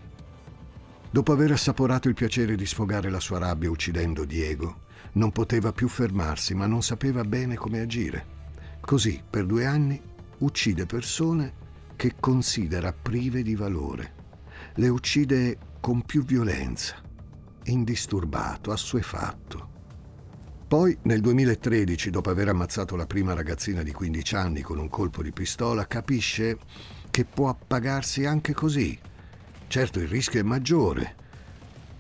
Dopo 1.08 1.32
aver 1.32 1.52
assaporato 1.52 2.08
il 2.08 2.14
piacere 2.14 2.56
di 2.56 2.66
sfogare 2.66 3.08
la 3.08 3.20
sua 3.20 3.38
rabbia 3.38 3.70
uccidendo 3.70 4.24
Diego, 4.24 4.84
non 5.12 5.32
poteva 5.32 5.72
più 5.72 5.88
fermarsi, 5.88 6.54
ma 6.54 6.66
non 6.66 6.82
sapeva 6.82 7.22
bene 7.24 7.54
come 7.54 7.80
agire. 7.80 8.34
Così, 8.80 9.22
per 9.28 9.46
due 9.46 9.64
anni, 9.64 10.00
uccide 10.38 10.84
persone 10.84 11.64
che 11.96 12.16
considera 12.18 12.92
prive 12.92 13.42
di 13.42 13.54
valore. 13.54 14.14
Le 14.74 14.88
uccide 14.88 15.58
con 15.80 16.02
più 16.02 16.24
violenza, 16.24 16.96
indisturbato, 17.64 18.72
assuefatto. 18.72 19.74
Poi, 20.68 20.98
nel 21.02 21.20
2013, 21.20 22.10
dopo 22.10 22.28
aver 22.28 22.48
ammazzato 22.48 22.96
la 22.96 23.06
prima 23.06 23.34
ragazzina 23.34 23.84
di 23.84 23.92
15 23.92 24.34
anni 24.34 24.62
con 24.62 24.78
un 24.78 24.88
colpo 24.88 25.22
di 25.22 25.30
pistola, 25.30 25.86
capisce 25.86 26.58
che 27.08 27.24
può 27.24 27.48
appagarsi 27.48 28.24
anche 28.24 28.52
così. 28.52 28.98
Certo 29.68 30.00
il 30.00 30.08
rischio 30.08 30.40
è 30.40 30.42
maggiore, 30.42 31.14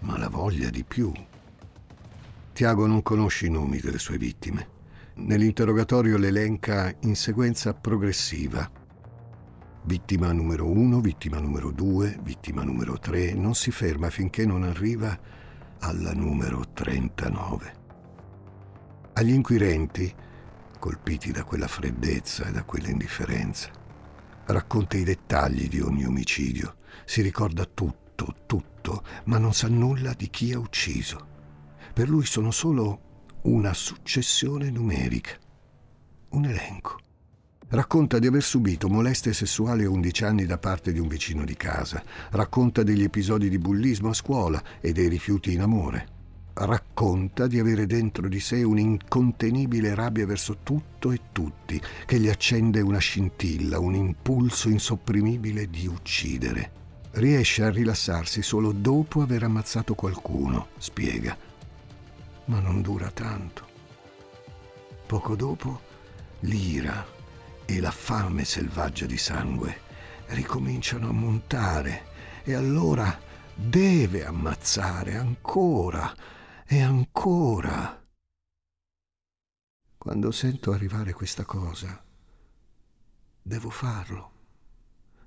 ma 0.00 0.18
la 0.18 0.28
voglia 0.28 0.68
di 0.68 0.82
più. 0.82 1.12
Tiago 2.52 2.88
non 2.88 3.04
conosce 3.04 3.46
i 3.46 3.50
nomi 3.50 3.78
delle 3.78 4.00
sue 4.00 4.18
vittime. 4.18 4.68
Nell'interrogatorio 5.14 6.16
le 6.18 6.26
elenca 6.26 6.92
in 7.02 7.14
sequenza 7.14 7.72
progressiva. 7.72 8.68
Vittima 9.84 10.32
numero 10.32 10.68
1, 10.68 11.00
vittima 11.00 11.38
numero 11.38 11.70
2, 11.70 12.18
vittima 12.20 12.64
numero 12.64 12.98
3, 12.98 13.32
non 13.34 13.54
si 13.54 13.70
ferma 13.70 14.10
finché 14.10 14.44
non 14.44 14.64
arriva 14.64 15.16
alla 15.78 16.12
numero 16.14 16.64
39. 16.72 17.75
Agli 19.18 19.32
inquirenti, 19.32 20.14
colpiti 20.78 21.32
da 21.32 21.42
quella 21.42 21.68
freddezza 21.68 22.48
e 22.48 22.52
da 22.52 22.64
quella 22.64 22.90
indifferenza, 22.90 23.70
racconta 24.44 24.98
i 24.98 25.04
dettagli 25.04 25.70
di 25.70 25.80
ogni 25.80 26.04
omicidio, 26.04 26.76
si 27.06 27.22
ricorda 27.22 27.64
tutto, 27.64 28.34
tutto, 28.44 29.02
ma 29.24 29.38
non 29.38 29.54
sa 29.54 29.68
nulla 29.68 30.12
di 30.12 30.28
chi 30.28 30.52
ha 30.52 30.58
ucciso. 30.58 31.28
Per 31.94 32.10
lui 32.10 32.26
sono 32.26 32.50
solo 32.50 33.28
una 33.44 33.72
successione 33.72 34.68
numerica, 34.68 35.32
un 36.32 36.44
elenco. 36.44 36.98
Racconta 37.68 38.18
di 38.18 38.26
aver 38.26 38.42
subito 38.42 38.90
molestie 38.90 39.32
sessuali 39.32 39.84
a 39.84 39.90
11 39.90 40.24
anni 40.24 40.44
da 40.44 40.58
parte 40.58 40.92
di 40.92 40.98
un 40.98 41.08
vicino 41.08 41.46
di 41.46 41.56
casa. 41.56 42.04
Racconta 42.32 42.82
degli 42.82 43.02
episodi 43.02 43.48
di 43.48 43.58
bullismo 43.58 44.10
a 44.10 44.14
scuola 44.14 44.62
e 44.78 44.92
dei 44.92 45.08
rifiuti 45.08 45.54
in 45.54 45.62
amore. 45.62 46.15
Racconta 46.58 47.46
di 47.46 47.58
avere 47.58 47.84
dentro 47.84 48.28
di 48.28 48.40
sé 48.40 48.62
un'incontenibile 48.62 49.94
rabbia 49.94 50.24
verso 50.24 50.60
tutto 50.62 51.10
e 51.12 51.20
tutti, 51.30 51.78
che 52.06 52.18
gli 52.18 52.30
accende 52.30 52.80
una 52.80 52.96
scintilla, 52.96 53.78
un 53.78 53.94
impulso 53.94 54.70
insopprimibile 54.70 55.68
di 55.68 55.86
uccidere. 55.86 56.70
Riesce 57.10 57.62
a 57.62 57.68
rilassarsi 57.68 58.40
solo 58.40 58.72
dopo 58.72 59.20
aver 59.20 59.42
ammazzato 59.42 59.94
qualcuno, 59.94 60.68
spiega. 60.78 61.36
Ma 62.46 62.58
non 62.58 62.80
dura 62.80 63.10
tanto. 63.10 63.66
Poco 65.06 65.36
dopo, 65.36 65.80
l'ira 66.40 67.06
e 67.66 67.80
la 67.80 67.90
fame 67.90 68.46
selvaggia 68.46 69.04
di 69.04 69.18
sangue 69.18 69.80
ricominciano 70.28 71.10
a 71.10 71.12
montare 71.12 72.06
e 72.44 72.54
allora 72.54 73.14
deve 73.54 74.24
ammazzare 74.24 75.16
ancora 75.16 76.14
e 76.68 76.80
ancora. 76.80 78.04
Quando 79.96 80.30
sento 80.32 80.72
arrivare 80.72 81.12
questa 81.12 81.44
cosa, 81.44 82.04
devo 83.40 83.70
farlo. 83.70 84.32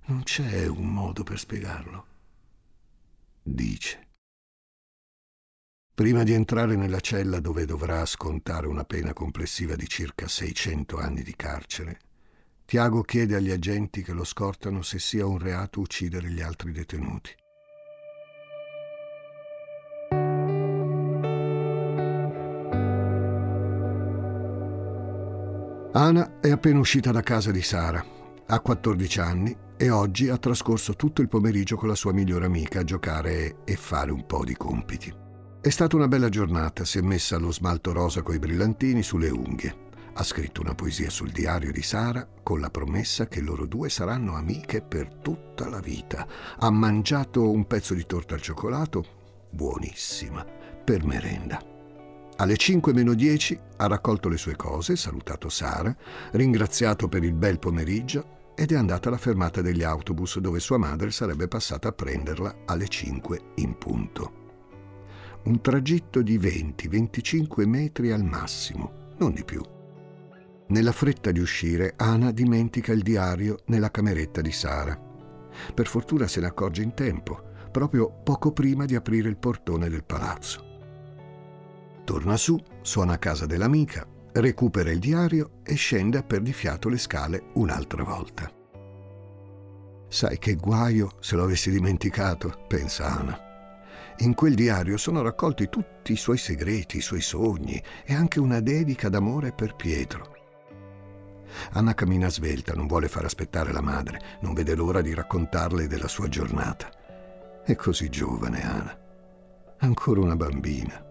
Non 0.08 0.24
c'è 0.24 0.68
un 0.68 0.92
modo 0.92 1.24
per 1.24 1.40
spiegarlo. 1.40 2.08
Dice. 3.42 4.08
Prima 5.94 6.24
di 6.24 6.34
entrare 6.34 6.76
nella 6.76 7.00
cella 7.00 7.40
dove 7.40 7.66
dovrà 7.66 8.06
scontare 8.06 8.68
una 8.68 8.86
pena 8.86 9.14
complessiva 9.14 9.76
di 9.76 9.88
circa 9.88 10.28
600 10.28 10.98
anni 10.98 11.24
di 11.24 11.36
carcere, 11.36 12.00
Tiago 12.66 13.02
chiede 13.02 13.36
agli 13.36 13.52
agenti 13.52 14.04
che 14.04 14.14
lo 14.14 14.24
scortano 14.24 14.82
se 14.82 15.00
sia 15.00 15.26
un 15.26 15.40
reato 15.40 15.80
uccidere 15.80 16.30
gli 16.30 16.42
altri 16.42 16.72
detenuti. 16.72 17.36
Ana 26.00 26.40
è 26.40 26.50
appena 26.50 26.80
uscita 26.80 27.12
da 27.12 27.20
casa 27.20 27.52
di 27.52 27.62
Sara, 27.62 28.02
ha 28.48 28.60
14 28.62 29.20
anni 29.20 29.58
e 29.76 29.90
oggi 29.90 30.30
ha 30.30 30.38
trascorso 30.38 30.96
tutto 30.96 31.22
il 31.22 31.28
pomeriggio 31.28 31.76
con 31.76 31.90
la 31.90 31.96
sua 31.96 32.14
migliore 32.14 32.46
amica 32.46 32.80
a 32.80 32.84
giocare 32.86 33.58
e 33.66 33.76
fare 33.76 34.10
un 34.10 34.26
po' 34.26 34.46
di 34.46 34.56
compiti. 34.56 35.14
È 35.60 35.68
stata 35.68 35.98
una 35.98 36.08
bella 36.08 36.30
giornata, 36.30 36.86
si 36.86 37.00
è 37.00 37.02
messa 37.02 37.38
lo 37.38 37.52
smalto 37.52 37.92
rosa 37.92 38.22
coi 38.22 38.40
brillantini 38.40 39.04
sulle 39.04 39.28
unghie. 39.28 39.88
Ha 40.14 40.24
scritto 40.24 40.62
una 40.62 40.74
poesia 40.74 41.10
sul 41.10 41.32
diario 41.32 41.74
di 41.74 41.84
Sara 41.84 42.26
con 42.44 42.62
la 42.62 42.70
promessa 42.70 43.28
che 43.28 43.42
loro 43.42 43.66
due 43.66 43.90
saranno 43.90 44.36
amiche 44.36 44.82
per 44.82 45.16
tutta 45.16 45.68
la 45.68 45.82
vita. 45.82 46.26
Ha 46.60 46.70
mangiato 46.70 47.52
un 47.52 47.68
pezzo 47.68 47.94
di 47.94 48.06
torta 48.06 48.36
al 48.36 48.42
cioccolato, 48.42 49.04
buonissima, 49.50 50.46
per 50.82 51.04
merenda. 51.04 51.69
Alle 52.42 52.56
5 52.56 52.94
meno 52.94 53.16
10 53.16 53.60
ha 53.78 53.88
raccolto 53.88 54.30
le 54.30 54.38
sue 54.38 54.56
cose, 54.56 54.96
salutato 54.96 55.50
Sara, 55.50 55.94
ringraziato 56.32 57.10
per 57.10 57.26
il 57.26 57.34
bel 57.34 57.60
pomeriggio 57.60 58.54
ed 58.56 58.72
è 58.72 58.76
andata 58.76 59.10
alla 59.10 59.18
fermata 59.18 59.62
degli 59.62 59.84
autobus 59.84 60.40
dove 60.40 60.62
sua 60.62 60.78
madre 60.78 61.12
sarebbe 61.12 61.50
passata 61.50 61.90
a 61.90 61.92
prenderla 61.92 62.60
alle 62.66 62.88
5 62.88 63.42
in 63.56 63.78
punto. 63.78 64.32
Un 65.44 65.60
tragitto 65.60 66.22
di 66.22 66.40
20-25 66.40 67.68
metri 67.68 68.14
al 68.14 68.24
massimo, 68.24 69.10
non 69.18 69.34
di 69.34 69.44
più. 69.44 69.62
Nella 70.68 70.94
fretta 70.94 71.32
di 71.32 71.42
uscire, 71.42 71.96
Ana 71.98 72.32
dimentica 72.32 72.94
il 72.94 73.02
diario 73.02 73.64
nella 73.66 73.92
cameretta 73.92 74.40
di 74.40 74.52
Sara. 74.54 74.98
Per 75.74 75.88
fortuna 75.88 76.26
se 76.26 76.40
ne 76.40 76.48
accorge 76.48 76.84
in 76.84 76.94
tempo, 76.94 77.50
proprio 77.70 78.10
poco 78.24 78.54
prima 78.54 78.86
di 78.86 78.96
aprire 78.96 79.28
il 79.28 79.38
portone 79.38 79.90
del 79.90 80.06
palazzo. 80.06 80.69
Torna 82.10 82.38
su, 82.38 82.60
suona 82.82 83.14
a 83.14 83.18
casa 83.20 83.46
dell'amica, 83.46 84.04
recupera 84.32 84.90
il 84.90 84.98
diario 84.98 85.60
e 85.64 85.76
scende 85.76 86.18
a 86.18 86.24
perdifiato 86.24 86.90
le 86.90 86.98
scale 86.98 87.52
un'altra 87.54 88.02
volta. 88.04 88.52
Sai 90.08 90.40
che 90.40 90.56
guaio 90.56 91.12
se 91.20 91.36
lo 91.36 91.44
avessi 91.44 91.70
dimenticato, 91.70 92.66
pensa 92.68 93.06
Ana. 93.06 93.40
In 94.22 94.34
quel 94.34 94.56
diario 94.56 94.98
sono 94.98 95.22
raccolti 95.22 95.70
tutti 95.70 96.14
i 96.14 96.18
suoi 96.18 96.40
segreti, 96.40 96.98
i 96.98 97.02
suoi 97.02 97.22
sogni 97.22 97.80
e 98.04 98.16
anche 98.16 98.40
una 98.40 98.60
dedica 98.60 99.08
d'amore 99.08 99.52
per 99.52 99.76
Pietro. 99.76 100.36
Anna 101.74 101.94
cammina 101.94 102.30
svelta, 102.32 102.74
non 102.74 102.88
vuole 102.88 103.08
far 103.08 103.26
aspettare 103.26 103.72
la 103.72 103.82
madre, 103.82 104.20
non 104.42 104.56
vede 104.56 104.74
l'ora 104.74 105.02
di 105.02 105.14
raccontarle 105.14 105.86
della 105.86 106.08
sua 106.08 106.28
giornata. 106.28 106.90
È 107.64 107.76
così 107.76 108.10
giovane, 108.10 108.66
Anna. 108.66 109.00
Ancora 109.82 110.22
una 110.22 110.36
bambina. 110.36 111.06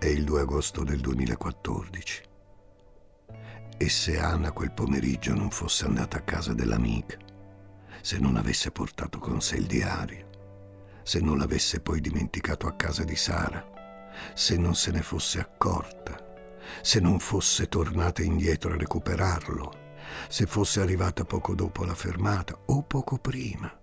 È 0.00 0.06
il 0.06 0.22
2 0.22 0.42
agosto 0.42 0.84
del 0.84 1.00
2014. 1.00 2.22
E 3.76 3.88
se 3.88 4.20
Anna 4.20 4.52
quel 4.52 4.70
pomeriggio 4.70 5.34
non 5.34 5.50
fosse 5.50 5.86
andata 5.86 6.18
a 6.18 6.22
casa 6.22 6.54
dell'amica, 6.54 7.16
se 8.00 8.18
non 8.18 8.36
avesse 8.36 8.70
portato 8.70 9.18
con 9.18 9.40
sé 9.40 9.56
il 9.56 9.66
diario, 9.66 10.28
se 11.02 11.18
non 11.18 11.36
l'avesse 11.36 11.80
poi 11.80 12.00
dimenticato 12.00 12.68
a 12.68 12.76
casa 12.76 13.02
di 13.02 13.16
Sara, 13.16 14.12
se 14.34 14.56
non 14.56 14.76
se 14.76 14.92
ne 14.92 15.02
fosse 15.02 15.40
accorta, 15.40 16.16
se 16.80 17.00
non 17.00 17.18
fosse 17.18 17.68
tornata 17.68 18.22
indietro 18.22 18.74
a 18.74 18.76
recuperarlo, 18.76 19.72
se 20.28 20.46
fosse 20.46 20.80
arrivata 20.80 21.24
poco 21.24 21.56
dopo 21.56 21.82
la 21.82 21.96
fermata 21.96 22.56
o 22.66 22.84
poco 22.84 23.18
prima, 23.18 23.76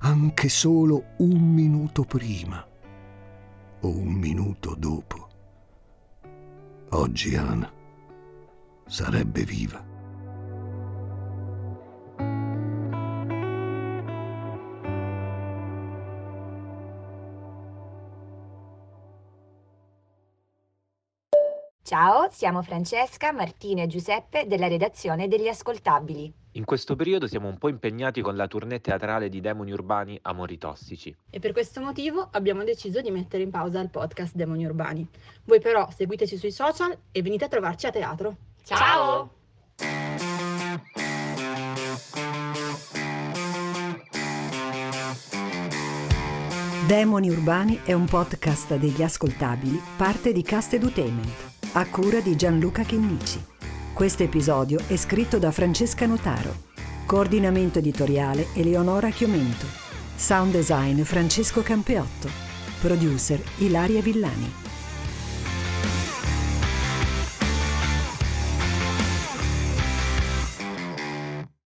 anche 0.00 0.48
solo 0.48 1.14
un 1.18 1.54
minuto 1.54 2.02
prima 2.02 2.66
o 3.82 3.88
un 3.88 4.12
minuto 4.14 4.74
dopo. 4.76 5.28
Oggi 6.96 7.34
Anna 7.34 7.68
sarebbe 8.86 9.42
viva. 9.42 9.93
Ciao, 21.86 22.28
siamo 22.30 22.62
Francesca, 22.62 23.30
Martina 23.30 23.82
e 23.82 23.86
Giuseppe 23.86 24.46
della 24.46 24.68
redazione 24.68 25.28
degli 25.28 25.48
Ascoltabili. 25.48 26.32
In 26.52 26.64
questo 26.64 26.96
periodo 26.96 27.26
siamo 27.26 27.46
un 27.46 27.58
po' 27.58 27.68
impegnati 27.68 28.22
con 28.22 28.36
la 28.36 28.48
tournée 28.48 28.80
teatrale 28.80 29.28
di 29.28 29.42
Demoni 29.42 29.70
Urbani 29.70 30.18
Amori 30.22 30.56
Tossici. 30.56 31.14
E 31.28 31.40
per 31.40 31.52
questo 31.52 31.82
motivo 31.82 32.26
abbiamo 32.32 32.64
deciso 32.64 33.02
di 33.02 33.10
mettere 33.10 33.42
in 33.42 33.50
pausa 33.50 33.80
il 33.80 33.90
podcast 33.90 34.34
Demoni 34.34 34.64
Urbani. 34.64 35.06
Voi 35.44 35.60
però 35.60 35.86
seguiteci 35.90 36.38
sui 36.38 36.52
social 36.52 36.96
e 37.12 37.20
venite 37.20 37.44
a 37.44 37.48
trovarci 37.48 37.84
a 37.84 37.90
teatro. 37.90 38.36
Ciao! 38.62 39.30
Demoni 46.86 47.28
Urbani 47.28 47.80
è 47.84 47.92
un 47.92 48.06
podcast 48.06 48.74
degli 48.76 49.02
ascoltabili, 49.02 49.78
parte 49.98 50.32
di 50.32 50.40
Cast 50.40 50.72
Edutainment 50.72 51.43
a 51.76 51.86
cura 51.86 52.20
di 52.20 52.36
Gianluca 52.36 52.84
Chinnici. 52.84 53.42
Questo 53.92 54.22
episodio 54.22 54.78
è 54.86 54.94
scritto 54.94 55.38
da 55.38 55.50
Francesca 55.50 56.06
Notaro. 56.06 56.54
Coordinamento 57.04 57.80
editoriale 57.80 58.46
Eleonora 58.54 59.10
Chiomento. 59.10 59.66
Sound 60.14 60.52
design 60.52 61.00
Francesco 61.00 61.62
Campeotto. 61.62 62.28
Producer 62.80 63.42
Ilaria 63.58 64.00
Villani. 64.02 64.63